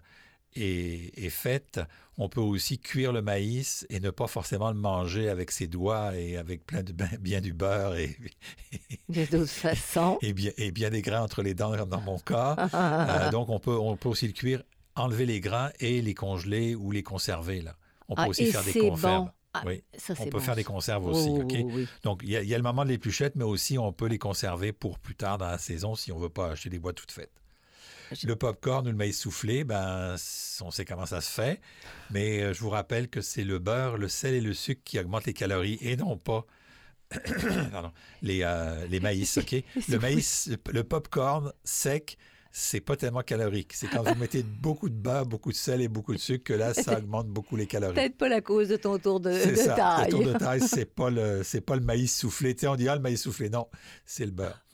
est, 0.54 1.12
est 1.22 1.28
faite, 1.30 1.80
on 2.16 2.30
peut 2.30 2.40
aussi 2.40 2.78
cuire 2.78 3.12
le 3.12 3.20
maïs 3.20 3.86
et 3.90 4.00
ne 4.00 4.08
pas 4.08 4.26
forcément 4.26 4.70
le 4.70 4.78
manger 4.78 5.28
avec 5.28 5.50
ses 5.50 5.66
doigts 5.66 6.16
et 6.16 6.38
avec 6.38 6.64
plein 6.64 6.82
de, 6.82 6.92
ben- 6.92 7.10
bien 7.20 7.42
du 7.42 7.52
beurre 7.52 7.96
et, 7.96 8.16
a 9.14 9.26
d'autres 9.26 9.50
façons. 9.50 10.18
et 10.22 10.32
bien, 10.32 10.52
et 10.56 10.70
bien 10.70 10.88
des 10.88 11.02
grains 11.02 11.20
entre 11.20 11.42
les 11.42 11.52
dents, 11.52 11.84
dans 11.84 12.00
mon 12.00 12.18
cas. 12.18 12.56
Euh, 12.72 13.30
donc, 13.30 13.50
on 13.50 13.58
peut, 13.60 13.76
on 13.76 13.96
peut 13.96 14.08
aussi 14.08 14.26
le 14.26 14.32
cuire, 14.32 14.62
enlever 14.96 15.26
les 15.26 15.40
grains 15.40 15.70
et 15.80 16.02
les 16.02 16.14
congeler 16.14 16.74
ou 16.74 16.90
les 16.90 17.02
conserver. 17.02 17.60
Là. 17.62 17.76
On 18.08 18.14
peut 18.14 18.22
Ah, 18.24 18.28
aussi 18.28 18.46
faire 18.50 18.64
des 18.64 18.72
conserves. 18.72 19.24
bon. 19.24 19.30
Ah, 19.54 19.62
Oui. 19.64 19.82
Ça, 19.96 20.14
On 20.18 20.24
peut 20.24 20.30
bon, 20.32 20.40
faire 20.40 20.56
des 20.56 20.64
conserves 20.64 21.06
aussi. 21.06 21.30
oui, 21.30 21.64
oui. 21.66 21.88
Donc, 22.02 22.20
il 22.22 22.30
y, 22.30 22.36
a, 22.36 22.42
il 22.42 22.48
y 22.48 22.54
a 22.54 22.58
le 22.58 22.62
moment 22.62 22.84
de 22.84 22.90
l'épluchette, 22.90 23.36
mais 23.36 23.44
aussi 23.44 23.78
on 23.78 23.92
peut 23.92 24.06
les 24.06 24.18
conserver 24.18 24.72
pour 24.72 24.98
plus 24.98 25.14
tard 25.14 25.38
dans 25.38 25.46
la 25.46 25.58
saison 25.58 25.94
si 25.94 26.12
on 26.12 26.18
ne 26.18 26.22
veut 26.24 26.28
pas 26.28 26.50
acheter 26.50 26.68
des 26.68 26.78
boîtes 26.78 26.96
toutes 26.96 27.12
faites. 27.12 27.32
Le 28.22 28.36
popcorn 28.36 28.86
ou 28.86 28.90
le 28.90 28.96
maïs 28.96 29.18
soufflé, 29.18 29.64
ben, 29.64 30.14
on 30.60 30.70
sait 30.70 30.84
comment 30.84 31.06
ça 31.06 31.20
se 31.20 31.30
fait, 31.30 31.60
mais 32.10 32.40
euh, 32.42 32.52
je 32.52 32.60
vous 32.60 32.70
rappelle 32.70 33.08
que 33.08 33.20
c'est 33.20 33.42
le 33.42 33.58
beurre, 33.58 33.96
le 33.96 34.08
sel 34.08 34.34
et 34.34 34.40
le 34.40 34.54
sucre 34.54 34.82
qui 34.84 34.98
augmentent 35.00 35.26
les 35.26 35.32
calories 35.34 35.78
et 35.80 35.96
non 35.96 36.16
pas 36.16 36.46
pardon, 37.72 37.92
les, 38.22 38.40
euh, 38.42 38.86
les 38.88 39.00
maïs. 39.00 39.38
OK? 39.38 39.54
Le 39.88 39.98
maïs, 39.98 40.50
le 40.72 40.84
popcorn 40.84 41.52
sec, 41.64 42.18
c'est 42.58 42.80
pas 42.80 42.96
tellement 42.96 43.20
calorique. 43.20 43.74
C'est 43.74 43.86
quand 43.86 44.02
vous 44.02 44.14
mettez 44.18 44.42
beaucoup 44.42 44.88
de 44.88 44.94
beurre, 44.94 45.26
beaucoup 45.26 45.50
de 45.52 45.56
sel 45.56 45.82
et 45.82 45.88
beaucoup 45.88 46.14
de 46.14 46.18
sucre 46.18 46.42
que 46.44 46.52
là, 46.54 46.72
ça 46.72 46.96
augmente 46.98 47.28
beaucoup 47.28 47.54
les 47.54 47.66
calories. 47.66 47.94
Peut-être 47.94 48.16
pas 48.16 48.30
la 48.30 48.40
cause 48.40 48.68
de 48.68 48.76
ton 48.76 48.98
tour 48.98 49.20
de, 49.20 49.30
C'est 49.30 49.50
de 49.50 49.56
ça. 49.56 49.74
taille. 49.74 50.04
Le 50.06 50.10
tour 50.10 50.24
de 50.24 50.32
taille, 50.32 50.60
c'est 50.66 50.86
pas 50.86 51.10
le, 51.10 51.42
c'est 51.42 51.60
pas 51.60 51.76
le 51.76 51.82
maïs 51.82 52.16
soufflé. 52.16 52.54
Tu 52.54 52.62
sais, 52.62 52.66
on 52.68 52.76
dit 52.76 52.88
ah, 52.88 52.94
le 52.94 53.02
maïs 53.02 53.20
soufflé. 53.20 53.50
Non, 53.50 53.68
c'est 54.06 54.24
le 54.24 54.30
beurre. 54.32 54.64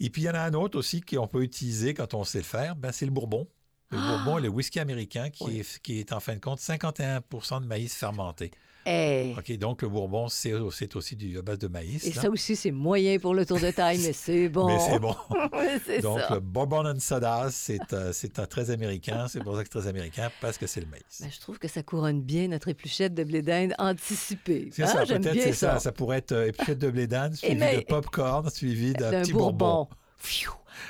Et 0.00 0.10
puis 0.10 0.22
il 0.22 0.24
y 0.24 0.28
en 0.30 0.34
a 0.34 0.40
un 0.40 0.52
autre 0.54 0.76
aussi 0.76 1.00
qu'on 1.00 1.28
peut 1.28 1.42
utiliser 1.44 1.94
quand 1.94 2.12
on 2.14 2.24
sait 2.24 2.38
le 2.38 2.44
faire. 2.44 2.74
Ben, 2.74 2.90
c'est 2.90 3.06
le 3.06 3.12
bourbon. 3.12 3.46
Le 3.92 3.98
Ah! 4.00 4.16
bourbon, 4.24 4.38
le 4.38 4.48
whisky 4.48 4.80
américain, 4.80 5.30
qui, 5.30 5.44
Oui. 5.44 5.58
est, 5.60 5.78
qui 5.78 6.00
est 6.00 6.12
en 6.12 6.18
fin 6.18 6.34
de 6.34 6.40
compte 6.40 6.58
51 6.58 7.20
de 7.60 7.66
maïs 7.66 7.94
fermenté. 7.94 8.50
Eh, 8.88 9.34
OK, 9.36 9.50
donc 9.58 9.82
le 9.82 9.88
bourbon, 9.88 10.28
c'est, 10.28 10.52
aussi 10.52 11.16
du, 11.16 11.36
à 11.38 11.42
base 11.42 11.58
de 11.58 11.66
maïs. 11.66 12.06
Et 12.06 12.12
là. 12.12 12.22
ça 12.22 12.30
aussi, 12.30 12.54
c'est 12.54 12.70
moyen 12.70 13.18
pour 13.18 13.34
le 13.34 13.44
tour 13.44 13.58
de 13.58 13.70
taille, 13.72 13.98
mais 13.98 14.12
c'est 14.12 14.48
bon. 14.48 14.68
Mais 14.68 14.78
c'est 14.78 14.98
bon. 15.00 15.16
Donc, 16.02 16.20
ça. 16.20 16.34
le 16.34 16.40
bourbon 16.40 16.86
and 16.86 17.00
soda, 17.00 17.48
c'est, 17.50 17.80
euh, 17.92 18.12
c'est 18.12 18.38
un 18.38 18.46
très 18.46 18.70
américain. 18.70 19.26
C'est 19.28 19.42
pour 19.42 19.56
ça 19.56 19.64
que 19.64 19.68
c'est 19.72 19.78
très 19.80 19.88
américain, 19.88 20.30
parce 20.40 20.56
que 20.56 20.66
c'est 20.68 20.80
le 20.80 20.86
maïs. 20.86 21.02
Ben, 21.20 21.28
je 21.32 21.40
trouve 21.40 21.58
que 21.58 21.66
ça 21.68 21.82
couronne 21.82 22.22
bien 22.22 22.46
notre 22.48 22.68
épluchette 22.68 23.12
de 23.14 23.24
blé 23.24 23.42
d'Inde 23.42 23.74
anticipée. 23.78 24.68
C'est 24.72 24.84
Hein, 24.84 24.86
ça, 24.86 25.04
J'aime 25.04 25.22
peut-être 25.22 25.42
c'est 25.42 25.52
ça. 25.52 25.72
ça. 25.74 25.78
Ça 25.80 25.92
pourrait 25.92 26.18
être 26.18 26.32
euh, 26.32 26.46
épluchette 26.46 26.78
de 26.78 26.90
blé 26.90 27.06
d'Inde, 27.08 27.34
suivi 27.34 27.56
mais- 27.56 27.78
de 27.78 27.80
popcorn, 27.86 28.48
suivi 28.50 28.92
d'un 28.92 29.22
petit 29.22 29.32
bourbon. 29.32 29.88
bourbon. 29.88 29.88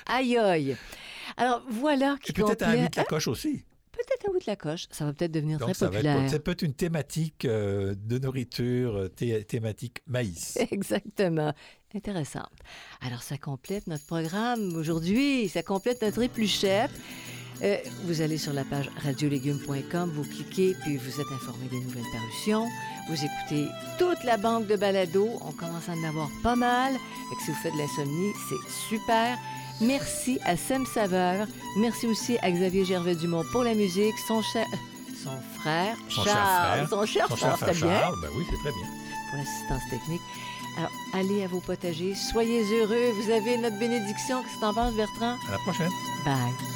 Aïe, 0.07 0.37
aïe. 0.37 0.77
Alors, 1.37 1.63
voilà 1.71 2.17
qui 2.23 2.31
Et 2.31 2.35
peut-être 2.35 2.63
un 2.63 2.67
complète- 2.73 2.81
huit 2.83 2.97
la 2.97 3.05
coche 3.05 3.29
aussi. 3.29 3.65
Huit 4.37 4.47
la 4.47 4.57
coche. 4.57 4.87
Ça 4.91 5.05
va 5.07 5.13
peut-être 5.13 5.33
devenir 5.33 5.59
Donc, 5.59 5.69
très 5.69 5.75
ça 5.75 5.87
va 5.87 5.93
populaire. 5.93 6.21
être, 6.23 6.31
ça 6.31 6.39
peut 6.39 6.51
être 6.53 6.63
une 6.63 6.75
thématique 6.75 7.45
euh, 7.45 7.95
de 7.97 8.19
nourriture, 8.19 8.97
euh, 8.97 9.09
thé- 9.09 9.45
thématique 9.45 9.99
maïs. 10.07 10.57
Exactement. 10.71 11.53
Intéressante. 11.95 12.53
Alors, 13.01 13.23
ça 13.23 13.39
complète 13.39 13.87
notre 13.87 14.05
programme 14.07 14.75
aujourd'hui. 14.77 15.49
Ça 15.49 15.63
complète 15.63 16.03
notre 16.03 16.23
épluchette. 16.23 16.91
Euh, 17.63 17.79
vous 18.05 18.21
allez 18.21 18.37
sur 18.37 18.53
la 18.53 18.65
page 18.65 18.91
radiolégumes.com, 19.03 20.11
vous 20.15 20.25
cliquez, 20.25 20.75
puis 20.83 20.99
vous 20.99 21.21
êtes 21.21 21.33
informé 21.33 21.67
des 21.71 21.81
nouvelles 21.81 22.05
parutions. 22.13 22.67
Vous 23.09 23.15
écoutez 23.15 23.67
toute 23.99 24.23
la 24.25 24.37
banque 24.37 24.67
de 24.67 24.77
balados. 24.77 25.31
On 25.41 25.53
commence 25.53 25.89
à 25.89 25.93
en 25.93 26.05
avoir 26.05 26.29
pas 26.43 26.55
mal. 26.57 26.93
Que 26.95 27.43
si 27.45 27.51
vous 27.51 27.57
faites 27.63 27.73
de 27.73 27.79
l'insomnie, 27.79 28.33
c'est 28.51 28.71
super. 28.95 29.39
Merci 29.81 30.39
à 30.45 30.57
Sam 30.57 30.85
Saveur. 30.87 31.47
Merci 31.79 32.07
aussi 32.07 32.39
à 32.43 32.51
Xavier 32.51 32.85
Gervais-Dumont 32.85 33.45
pour 33.53 33.63
la 33.63 33.75
musique. 33.75 34.15
Son, 34.27 34.43
cher- 34.43 34.67
son 35.23 35.39
frère, 35.61 35.97
Son 36.09 36.25
cher 36.25 36.33
Charles. 36.35 36.87
frère. 36.87 36.89
Son 36.89 37.07
cher 37.07 37.27
Son 37.29 37.37
frère, 37.37 37.57
bien 37.59 37.75
Charles, 37.75 38.15
ben 38.23 38.29
oui, 38.37 38.45
c'est 38.51 38.57
très 38.59 38.73
bien. 38.73 38.89
pour 39.31 39.39
l'assistance 39.39 39.91
technique. 39.91 40.21
Alors, 40.79 40.91
allez 41.15 41.43
à 41.45 41.47
vos 41.49 41.61
potagers, 41.61 42.15
soyez 42.15 42.63
heureux. 42.73 43.13
Vous 43.23 43.31
avez 43.31 43.57
notre 43.59 43.79
bénédiction. 43.79 44.43
Qu'est-ce 44.43 44.55
que 44.57 44.61
t'en 44.61 44.75
penses, 44.75 44.95
Bertrand? 44.95 45.37
À 45.49 45.53
la 45.53 45.59
prochaine. 45.59 45.91
Bye. 46.25 46.76